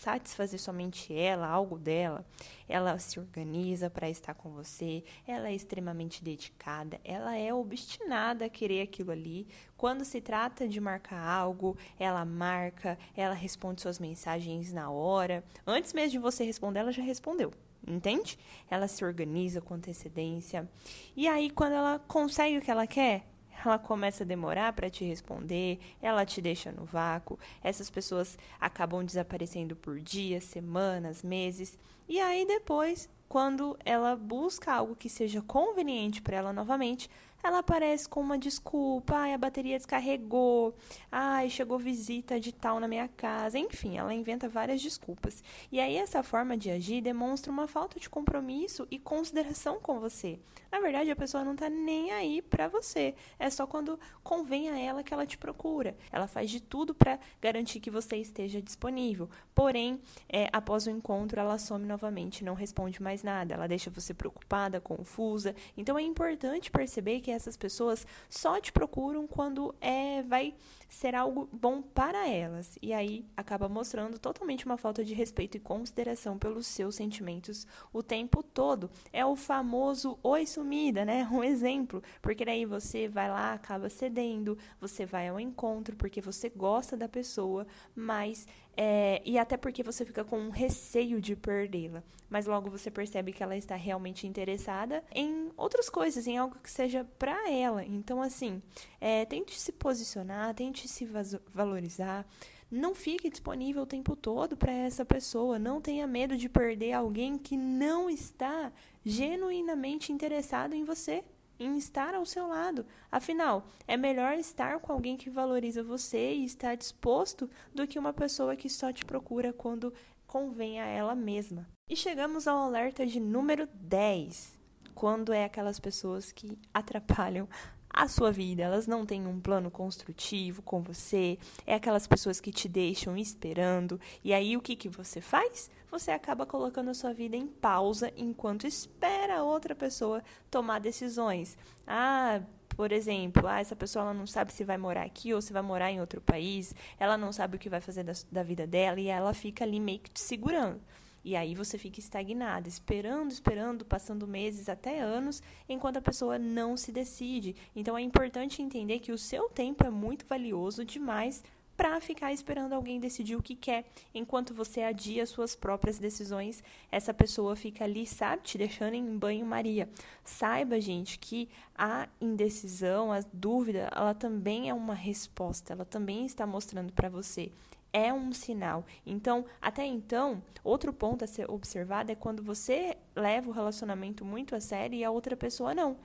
satisfazer 0.00 0.58
somente 0.58 1.14
ela, 1.14 1.46
algo 1.46 1.78
dela, 1.78 2.24
ela 2.66 2.98
se 2.98 3.20
organiza 3.20 3.90
para 3.90 4.08
estar 4.08 4.32
com 4.32 4.50
você, 4.50 5.04
ela 5.26 5.50
é 5.50 5.54
extremamente 5.54 6.24
dedicada, 6.24 6.98
ela 7.04 7.36
é 7.36 7.52
obstinada 7.52 8.46
a 8.46 8.48
querer 8.48 8.80
aquilo 8.80 9.10
ali. 9.10 9.46
Quando 9.76 10.02
se 10.04 10.20
trata 10.20 10.66
de 10.66 10.80
marcar 10.80 11.22
algo, 11.22 11.76
ela 11.98 12.24
marca, 12.24 12.98
ela 13.14 13.34
responde 13.34 13.82
suas 13.82 13.98
mensagens 13.98 14.72
na 14.72 14.90
hora. 14.90 15.44
Antes 15.66 15.92
mesmo 15.92 16.12
de 16.12 16.18
você 16.18 16.44
responder, 16.44 16.80
ela 16.80 16.92
já 16.92 17.02
respondeu 17.02 17.52
entende? 17.86 18.38
Ela 18.70 18.86
se 18.86 19.02
organiza 19.02 19.60
com 19.60 19.72
antecedência. 19.72 20.68
E 21.16 21.26
aí, 21.26 21.48
quando 21.50 21.72
ela 21.72 21.98
consegue 21.98 22.58
o 22.58 22.60
que 22.60 22.70
ela 22.70 22.86
quer, 22.86 23.24
ela 23.64 23.78
começa 23.78 24.24
a 24.24 24.26
demorar 24.26 24.72
para 24.72 24.90
te 24.90 25.04
responder, 25.04 25.78
ela 26.00 26.24
te 26.24 26.40
deixa 26.40 26.72
no 26.72 26.84
vácuo, 26.84 27.38
essas 27.62 27.90
pessoas 27.90 28.38
acabam 28.60 29.04
desaparecendo 29.04 29.76
por 29.76 30.00
dias, 30.00 30.44
semanas, 30.44 31.22
meses, 31.22 31.78
e 32.08 32.18
aí 32.20 32.44
depois, 32.46 33.08
quando 33.28 33.78
ela 33.84 34.16
busca 34.16 34.72
algo 34.72 34.96
que 34.96 35.08
seja 35.08 35.40
conveniente 35.42 36.20
para 36.20 36.36
ela 36.36 36.52
novamente, 36.52 37.08
ela 37.42 37.58
aparece 37.58 38.08
com 38.08 38.20
uma 38.20 38.38
desculpa, 38.38 39.16
ai, 39.16 39.34
a 39.34 39.38
bateria 39.38 39.76
descarregou, 39.76 40.74
ai, 41.10 41.48
chegou 41.48 41.78
visita 41.78 42.38
de 42.38 42.52
tal 42.52 42.80
na 42.80 42.88
minha 42.88 43.08
casa, 43.08 43.58
enfim, 43.58 43.96
ela 43.96 44.12
inventa 44.14 44.48
várias 44.48 44.80
desculpas. 44.80 45.42
E 45.70 45.80
aí 45.80 45.96
essa 45.96 46.22
forma 46.22 46.56
de 46.56 46.70
agir 46.70 47.00
demonstra 47.00 47.50
uma 47.50 47.66
falta 47.66 47.98
de 47.98 48.08
compromisso 48.08 48.86
e 48.90 48.98
consideração 48.98 49.80
com 49.80 49.98
você. 50.00 50.38
Na 50.70 50.78
verdade, 50.78 51.10
a 51.10 51.16
pessoa 51.16 51.42
não 51.42 51.56
tá 51.56 51.68
nem 51.68 52.12
aí 52.12 52.40
para 52.40 52.68
você. 52.68 53.14
É 53.38 53.50
só 53.50 53.66
quando 53.66 53.98
convém 54.22 54.70
a 54.70 54.78
ela 54.78 55.02
que 55.02 55.12
ela 55.12 55.26
te 55.26 55.36
procura. 55.36 55.96
Ela 56.12 56.28
faz 56.28 56.48
de 56.48 56.60
tudo 56.60 56.94
para 56.94 57.18
garantir 57.40 57.80
que 57.80 57.90
você 57.90 58.16
esteja 58.16 58.62
disponível. 58.62 59.28
Porém, 59.52 60.00
é, 60.28 60.48
após 60.52 60.86
o 60.86 60.90
encontro, 60.90 61.40
ela 61.40 61.58
some 61.58 61.84
novamente, 61.84 62.44
não 62.44 62.54
responde 62.54 63.02
mais 63.02 63.24
nada. 63.24 63.54
Ela 63.54 63.66
deixa 63.66 63.90
você 63.90 64.14
preocupada, 64.14 64.80
confusa. 64.80 65.56
Então 65.76 65.98
é 65.98 66.02
importante 66.02 66.70
perceber 66.70 67.20
que 67.20 67.29
que 67.30 67.32
essas 67.32 67.56
pessoas 67.56 68.04
só 68.28 68.60
te 68.60 68.72
procuram 68.72 69.24
quando 69.26 69.72
é 69.80 70.20
vai 70.22 70.52
ser 70.88 71.14
algo 71.14 71.48
bom 71.52 71.80
para 71.80 72.28
elas. 72.28 72.76
E 72.82 72.92
aí 72.92 73.24
acaba 73.36 73.68
mostrando 73.68 74.18
totalmente 74.18 74.66
uma 74.66 74.76
falta 74.76 75.04
de 75.04 75.14
respeito 75.14 75.56
e 75.56 75.60
consideração 75.60 76.36
pelos 76.36 76.66
seus 76.66 76.96
sentimentos 76.96 77.66
o 77.92 78.02
tempo 78.02 78.42
todo. 78.42 78.90
É 79.12 79.24
o 79.24 79.36
famoso 79.36 80.18
oi 80.22 80.44
sumida, 80.44 81.04
né? 81.04 81.26
Um 81.30 81.44
exemplo, 81.44 82.02
porque 82.20 82.44
daí 82.44 82.66
você 82.66 83.06
vai 83.06 83.28
lá, 83.28 83.52
acaba 83.52 83.88
cedendo, 83.88 84.58
você 84.80 85.06
vai 85.06 85.28
ao 85.28 85.38
encontro 85.38 85.94
porque 85.96 86.20
você 86.20 86.48
gosta 86.50 86.96
da 86.96 87.08
pessoa, 87.08 87.66
mas 87.94 88.46
é, 88.76 89.20
e 89.24 89.38
até 89.38 89.56
porque 89.56 89.82
você 89.82 90.04
fica 90.04 90.24
com 90.24 90.38
um 90.38 90.50
receio 90.50 91.20
de 91.20 91.36
perdê-la. 91.36 92.02
Mas 92.28 92.46
logo 92.46 92.70
você 92.70 92.90
percebe 92.90 93.32
que 93.32 93.42
ela 93.42 93.56
está 93.56 93.74
realmente 93.74 94.26
interessada 94.26 95.02
em 95.14 95.50
outras 95.56 95.90
coisas, 95.90 96.26
em 96.26 96.38
algo 96.38 96.56
que 96.62 96.70
seja 96.70 97.04
para 97.18 97.50
ela. 97.50 97.84
Então, 97.84 98.22
assim, 98.22 98.62
é, 99.00 99.24
tente 99.24 99.58
se 99.58 99.72
posicionar, 99.72 100.54
tente 100.54 100.86
se 100.86 101.06
valorizar. 101.52 102.26
Não 102.70 102.94
fique 102.94 103.28
disponível 103.28 103.82
o 103.82 103.86
tempo 103.86 104.14
todo 104.14 104.56
para 104.56 104.72
essa 104.72 105.04
pessoa. 105.04 105.58
Não 105.58 105.80
tenha 105.80 106.06
medo 106.06 106.36
de 106.36 106.48
perder 106.48 106.92
alguém 106.92 107.36
que 107.36 107.56
não 107.56 108.08
está 108.08 108.72
genuinamente 109.04 110.12
interessado 110.12 110.74
em 110.74 110.84
você 110.84 111.24
em 111.60 111.76
estar 111.76 112.14
ao 112.14 112.24
seu 112.24 112.48
lado. 112.48 112.86
Afinal, 113.12 113.66
é 113.86 113.96
melhor 113.96 114.32
estar 114.34 114.80
com 114.80 114.92
alguém 114.92 115.16
que 115.16 115.28
valoriza 115.28 115.82
você 115.82 116.32
e 116.32 116.44
está 116.44 116.74
disposto 116.74 117.48
do 117.74 117.86
que 117.86 117.98
uma 117.98 118.14
pessoa 118.14 118.56
que 118.56 118.68
só 118.68 118.90
te 118.90 119.04
procura 119.04 119.52
quando 119.52 119.92
convém 120.26 120.80
a 120.80 120.86
ela 120.86 121.14
mesma. 121.14 121.68
E 121.88 121.94
chegamos 121.94 122.48
ao 122.48 122.56
alerta 122.56 123.06
de 123.06 123.20
número 123.20 123.68
10, 123.74 124.58
quando 124.94 125.32
é 125.32 125.44
aquelas 125.44 125.78
pessoas 125.78 126.32
que 126.32 126.58
atrapalham 126.72 127.46
a 127.92 128.06
sua 128.06 128.30
vida, 128.30 128.62
elas 128.62 128.86
não 128.86 129.04
têm 129.04 129.26
um 129.26 129.40
plano 129.40 129.70
construtivo 129.70 130.62
com 130.62 130.80
você, 130.80 131.38
é 131.66 131.74
aquelas 131.74 132.06
pessoas 132.06 132.40
que 132.40 132.52
te 132.52 132.68
deixam 132.68 133.16
esperando, 133.16 134.00
e 134.24 134.32
aí 134.32 134.56
o 134.56 134.62
que, 134.62 134.76
que 134.76 134.88
você 134.88 135.20
faz? 135.20 135.68
Você 135.90 136.12
acaba 136.12 136.46
colocando 136.46 136.90
a 136.90 136.94
sua 136.94 137.12
vida 137.12 137.36
em 137.36 137.48
pausa 137.48 138.12
enquanto 138.16 138.66
espera 138.66 139.42
outra 139.42 139.74
pessoa 139.74 140.22
tomar 140.48 140.78
decisões. 140.78 141.58
Ah, 141.84 142.40
por 142.76 142.92
exemplo, 142.92 143.46
ah, 143.48 143.60
essa 143.60 143.74
pessoa 143.74 144.04
ela 144.04 144.14
não 144.14 144.26
sabe 144.26 144.52
se 144.52 144.62
vai 144.62 144.78
morar 144.78 145.02
aqui 145.02 145.34
ou 145.34 145.42
se 145.42 145.52
vai 145.52 145.62
morar 145.62 145.90
em 145.90 146.00
outro 146.00 146.20
país, 146.20 146.74
ela 146.98 147.18
não 147.18 147.32
sabe 147.32 147.56
o 147.56 147.58
que 147.58 147.68
vai 147.68 147.80
fazer 147.80 148.04
da, 148.04 148.12
da 148.30 148.42
vida 148.42 148.66
dela 148.66 149.00
e 149.00 149.08
ela 149.08 149.34
fica 149.34 149.64
ali 149.64 149.80
meio 149.80 149.98
que 149.98 150.10
te 150.10 150.20
segurando. 150.20 150.80
E 151.24 151.36
aí 151.36 151.54
você 151.54 151.76
fica 151.76 152.00
estagnada, 152.00 152.68
esperando, 152.68 153.30
esperando, 153.30 153.84
passando 153.84 154.26
meses 154.26 154.68
até 154.68 155.00
anos, 155.00 155.42
enquanto 155.68 155.98
a 155.98 156.02
pessoa 156.02 156.38
não 156.38 156.76
se 156.76 156.90
decide. 156.92 157.54
Então 157.74 157.96
é 157.96 158.02
importante 158.02 158.62
entender 158.62 159.00
que 159.00 159.12
o 159.12 159.18
seu 159.18 159.48
tempo 159.48 159.84
é 159.84 159.90
muito 159.90 160.26
valioso 160.26 160.84
demais 160.84 161.42
para 161.80 161.98
ficar 161.98 162.30
esperando 162.30 162.74
alguém 162.74 163.00
decidir 163.00 163.36
o 163.36 163.42
que 163.42 163.54
quer. 163.54 163.86
Enquanto 164.14 164.52
você 164.52 164.82
adia 164.82 165.24
suas 165.24 165.56
próprias 165.56 165.98
decisões, 165.98 166.62
essa 166.92 167.14
pessoa 167.14 167.56
fica 167.56 167.84
ali, 167.84 168.06
sabe, 168.06 168.42
te 168.42 168.58
deixando 168.58 168.92
em 168.92 169.16
banho-maria. 169.16 169.88
Saiba, 170.22 170.78
gente, 170.78 171.18
que 171.18 171.48
a 171.74 172.06
indecisão, 172.20 173.10
a 173.10 173.20
dúvida, 173.32 173.88
ela 173.96 174.12
também 174.12 174.68
é 174.68 174.74
uma 174.74 174.92
resposta, 174.92 175.72
ela 175.72 175.86
também 175.86 176.26
está 176.26 176.46
mostrando 176.46 176.92
para 176.92 177.08
você 177.08 177.50
é 177.92 178.12
um 178.12 178.32
sinal. 178.32 178.84
Então, 179.04 179.44
até 179.60 179.84
então, 179.84 180.42
outro 180.62 180.92
ponto 180.92 181.24
a 181.24 181.26
ser 181.26 181.50
observado 181.50 182.12
é 182.12 182.14
quando 182.14 182.42
você 182.42 182.96
leva 183.14 183.48
o 183.48 183.52
relacionamento 183.52 184.24
muito 184.24 184.54
a 184.54 184.60
sério 184.60 184.96
e 184.96 185.04
a 185.04 185.10
outra 185.10 185.36
pessoa 185.36 185.74
não. 185.74 185.96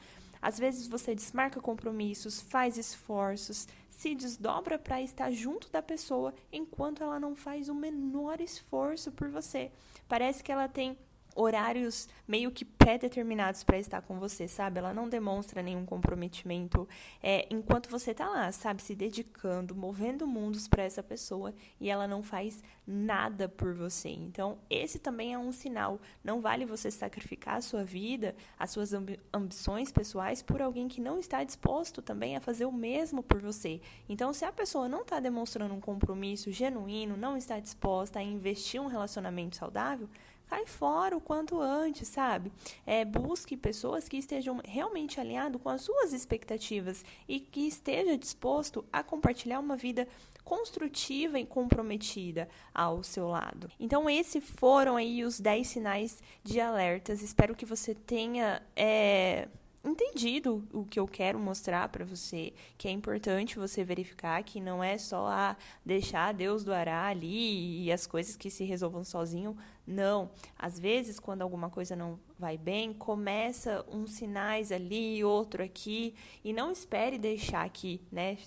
Às 0.42 0.60
vezes 0.60 0.88
você 0.88 1.16
desmarca 1.16 1.60
compromissos, 1.60 2.42
faz 2.42 2.78
esforços, 2.78 3.68
se 3.90 4.14
desdobra 4.14 4.78
para 4.78 5.02
estar 5.02 5.32
junto 5.32 5.70
da 5.72 5.82
pessoa 5.82 6.34
enquanto 6.52 7.02
ela 7.02 7.20
não 7.20 7.36
faz 7.36 7.70
o 7.70 7.74
menor 7.74 8.42
esforço 8.42 9.12
por 9.12 9.30
você. 9.30 9.72
Parece 10.08 10.44
que 10.44 10.52
ela 10.52 10.68
tem 10.68 10.98
horários 11.36 12.08
meio 12.26 12.50
que 12.50 12.64
pré-determinados 12.64 13.64
para 13.64 13.78
estar 13.78 14.02
com 14.02 14.18
você, 14.18 14.48
sabe? 14.48 14.80
Ela 14.80 14.94
não 14.94 15.10
demonstra 15.10 15.62
nenhum 15.62 15.86
comprometimento 15.86 16.88
é, 17.22 17.46
enquanto 17.50 17.90
você 17.90 18.12
está 18.12 18.30
lá, 18.30 18.52
sabe? 18.52 18.82
Se 18.82 18.96
dedicando, 18.96 19.76
movendo 19.76 20.26
mundos 20.26 20.68
para 20.68 20.84
essa 20.84 21.04
pessoa 21.04 21.54
e 21.80 21.90
ela 21.90 22.08
não 22.08 22.24
faz 22.24 22.64
nada 22.88 23.50
por 23.50 23.74
você. 23.74 24.10
Então, 24.10 24.58
esse 24.70 24.98
também 24.98 25.34
é 25.34 25.38
um 25.38 25.52
sinal. 25.52 26.00
Não 26.24 26.40
vale 26.40 26.66
você 26.66 26.90
sacrificar 26.90 27.56
a 27.58 27.62
sua 27.62 27.84
vida, 27.84 28.34
as 28.58 28.72
suas 28.72 28.94
ambi 28.94 29.20
ambições 29.34 29.92
pessoais 29.92 30.42
por 30.42 30.62
alguém 30.62 30.88
que 30.88 31.02
não 31.02 31.20
está 31.20 31.44
disposto 31.44 32.02
também 32.02 32.38
a 32.38 32.42
fazer 32.42 32.66
o 32.66 32.72
mesmo 32.72 33.22
por 33.22 33.42
você. 33.42 33.82
Então, 34.08 34.32
se 34.32 34.46
a 34.46 34.52
pessoa 34.52 34.88
não 34.88 35.02
está 35.02 35.20
demonstrando 35.20 35.74
um 35.74 35.82
compromisso 35.82 36.52
genuíno, 36.52 37.18
não 37.18 37.36
está 37.36 37.60
disposta 37.60 38.20
a 38.20 38.24
investir 38.24 38.82
um 38.82 38.88
relacionamento 38.88 39.56
saudável, 39.56 40.08
cai 40.50 40.66
fora 40.66 41.16
o 41.16 41.22
quanto 41.22 41.60
antes, 41.60 42.08
sabe? 42.08 42.52
É, 42.86 43.04
busque 43.04 43.58
pessoas 43.58 44.08
que 44.08 44.18
estejam 44.18 44.62
realmente 44.64 45.20
alinhadas 45.20 45.62
com 45.62 45.70
as 45.70 45.82
suas 45.82 46.14
expectativas 46.14 47.04
e 47.28 47.40
que 47.40 47.68
esteja 47.68 48.18
disposto 48.18 48.86
a 48.92 49.04
compartilhar 49.04 49.60
uma 49.60 49.76
vida 49.76 50.08
construtiva 50.44 51.40
e 51.40 51.46
comprometida 51.46 52.48
ao 52.74 53.04
seu 53.04 53.28
lado. 53.28 53.70
Então, 53.80 54.10
esses 54.10 54.44
foram 54.44 54.96
aí 54.96 55.24
os 55.24 55.40
10 55.40 55.68
sinais 55.68 56.22
de 56.44 56.60
alertas. 56.60 57.22
Espero 57.22 57.56
que 57.56 57.66
você 57.66 57.96
tenha. 57.96 58.62
É 58.76 59.48
entendido 59.86 60.68
o 60.74 60.84
que 60.84 61.00
eu 61.00 61.08
quero 61.08 61.40
mostrar 61.40 61.88
para 61.90 62.04
você, 62.04 62.54
que 62.78 62.88
é 62.88 62.92
importante 62.92 63.58
você 63.58 63.84
verificar 63.84 64.44
que 64.44 64.60
não 64.60 64.84
é 64.84 64.98
só 64.98 65.28
a 65.28 65.56
deixar 65.86 66.34
Deus 66.34 66.64
do 66.64 66.74
ará 66.74 67.06
ali 67.08 67.84
e 67.84 67.92
as 67.92 68.08
coisas 68.08 68.36
que 68.36 68.50
se 68.50 68.64
resolvam 68.64 69.04
sozinho. 69.04 69.56
Não. 69.86 70.32
Às 70.58 70.80
vezes, 70.80 71.20
quando 71.20 71.42
alguma 71.42 71.70
coisa 71.70 71.96
não 71.96 72.20
vai 72.38 72.58
bem, 72.58 72.94
começa 72.94 73.86
uns 73.92 74.14
sinais 74.14 74.72
ali, 74.72 75.24
outro 75.24 75.64
aqui, 75.64 76.16
e 76.44 76.52
não 76.52 76.72
espere 76.72 77.18
deixar 77.18 77.64
aqui, 77.64 78.02
né? 78.12 78.38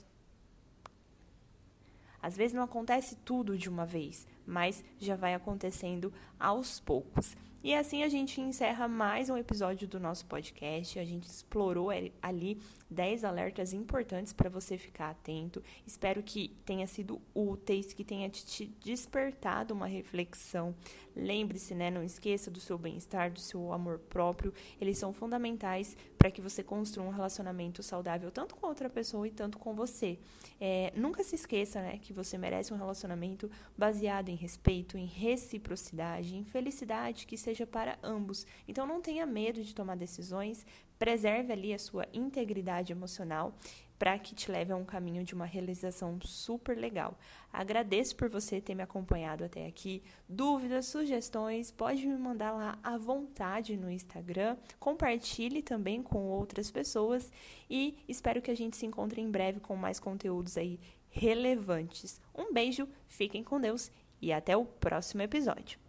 Às 2.20 2.36
vezes 2.36 2.52
não 2.52 2.64
acontece 2.64 3.16
tudo 3.24 3.56
de 3.56 3.68
uma 3.68 3.86
vez, 3.86 4.26
mas 4.44 4.84
já 4.98 5.14
vai 5.14 5.34
acontecendo 5.34 6.12
aos 6.38 6.80
poucos. 6.80 7.36
E 7.62 7.74
assim 7.74 8.04
a 8.04 8.08
gente 8.08 8.40
encerra 8.40 8.86
mais 8.86 9.28
um 9.28 9.36
episódio 9.36 9.88
do 9.88 9.98
nosso 9.98 10.24
podcast. 10.26 10.98
A 10.98 11.04
gente 11.04 11.24
explorou 11.24 11.90
ali 12.22 12.60
10 12.90 13.24
alertas 13.24 13.72
importantes 13.72 14.32
para 14.32 14.48
você 14.48 14.78
ficar 14.78 15.10
atento. 15.10 15.62
Espero 15.86 16.22
que 16.22 16.56
tenha 16.64 16.86
sido 16.86 17.20
úteis, 17.34 17.92
que 17.92 18.04
tenha 18.04 18.28
te 18.30 18.66
despertado 18.82 19.74
uma 19.74 19.86
reflexão. 19.86 20.74
Lembre-se, 21.14 21.74
né, 21.74 21.90
não 21.90 22.02
esqueça 22.02 22.50
do 22.50 22.60
seu 22.60 22.78
bem-estar, 22.78 23.30
do 23.30 23.40
seu 23.40 23.72
amor 23.72 23.98
próprio. 23.98 24.52
Eles 24.80 24.98
são 24.98 25.12
fundamentais 25.12 25.96
para 26.16 26.30
que 26.30 26.40
você 26.40 26.62
construa 26.62 27.06
um 27.06 27.10
relacionamento 27.10 27.82
saudável 27.82 28.30
tanto 28.30 28.54
com 28.56 28.66
outra 28.66 28.88
pessoa 28.88 29.26
e 29.26 29.30
tanto 29.30 29.58
com 29.58 29.74
você. 29.74 30.18
É, 30.60 30.92
nunca 30.96 31.22
se 31.22 31.34
esqueça, 31.34 31.80
né, 31.80 31.98
que 31.98 32.12
você 32.12 32.38
merece 32.38 32.72
um 32.72 32.76
relacionamento 32.76 33.50
baseado 33.76 34.28
em 34.28 34.34
respeito, 34.34 34.96
em 34.96 35.06
reciprocidade, 35.06 36.36
em 36.36 36.44
felicidade, 36.44 37.26
que 37.26 37.36
seja 37.36 37.66
para 37.66 37.98
ambos. 38.02 38.46
Então 38.66 38.86
não 38.86 39.00
tenha 39.00 39.26
medo 39.26 39.62
de 39.62 39.74
tomar 39.74 39.96
decisões, 39.96 40.64
preserve 40.98 41.52
ali 41.52 41.72
a 41.72 41.78
sua 41.78 42.06
integridade 42.12 42.92
emocional 42.92 43.54
para 43.98 44.18
que 44.18 44.34
te 44.34 44.50
leve 44.50 44.72
a 44.72 44.76
um 44.76 44.84
caminho 44.84 45.24
de 45.24 45.34
uma 45.34 45.44
realização 45.44 46.18
super 46.22 46.78
legal. 46.78 47.18
Agradeço 47.52 48.14
por 48.14 48.28
você 48.28 48.60
ter 48.60 48.74
me 48.74 48.82
acompanhado 48.82 49.44
até 49.44 49.66
aqui. 49.66 50.02
Dúvidas, 50.28 50.86
sugestões, 50.86 51.72
pode 51.72 52.06
me 52.06 52.16
mandar 52.16 52.52
lá 52.52 52.78
à 52.82 52.96
vontade 52.96 53.76
no 53.76 53.90
Instagram. 53.90 54.56
Compartilhe 54.78 55.62
também 55.62 56.02
com 56.02 56.28
outras 56.28 56.70
pessoas 56.70 57.32
e 57.68 57.96
espero 58.06 58.40
que 58.40 58.50
a 58.50 58.56
gente 58.56 58.76
se 58.76 58.86
encontre 58.86 59.20
em 59.20 59.30
breve 59.30 59.58
com 59.58 59.74
mais 59.74 59.98
conteúdos 59.98 60.56
aí 60.56 60.78
relevantes. 61.10 62.20
Um 62.34 62.52
beijo, 62.52 62.88
fiquem 63.08 63.42
com 63.42 63.60
Deus 63.60 63.90
e 64.22 64.32
até 64.32 64.56
o 64.56 64.64
próximo 64.64 65.22
episódio. 65.22 65.87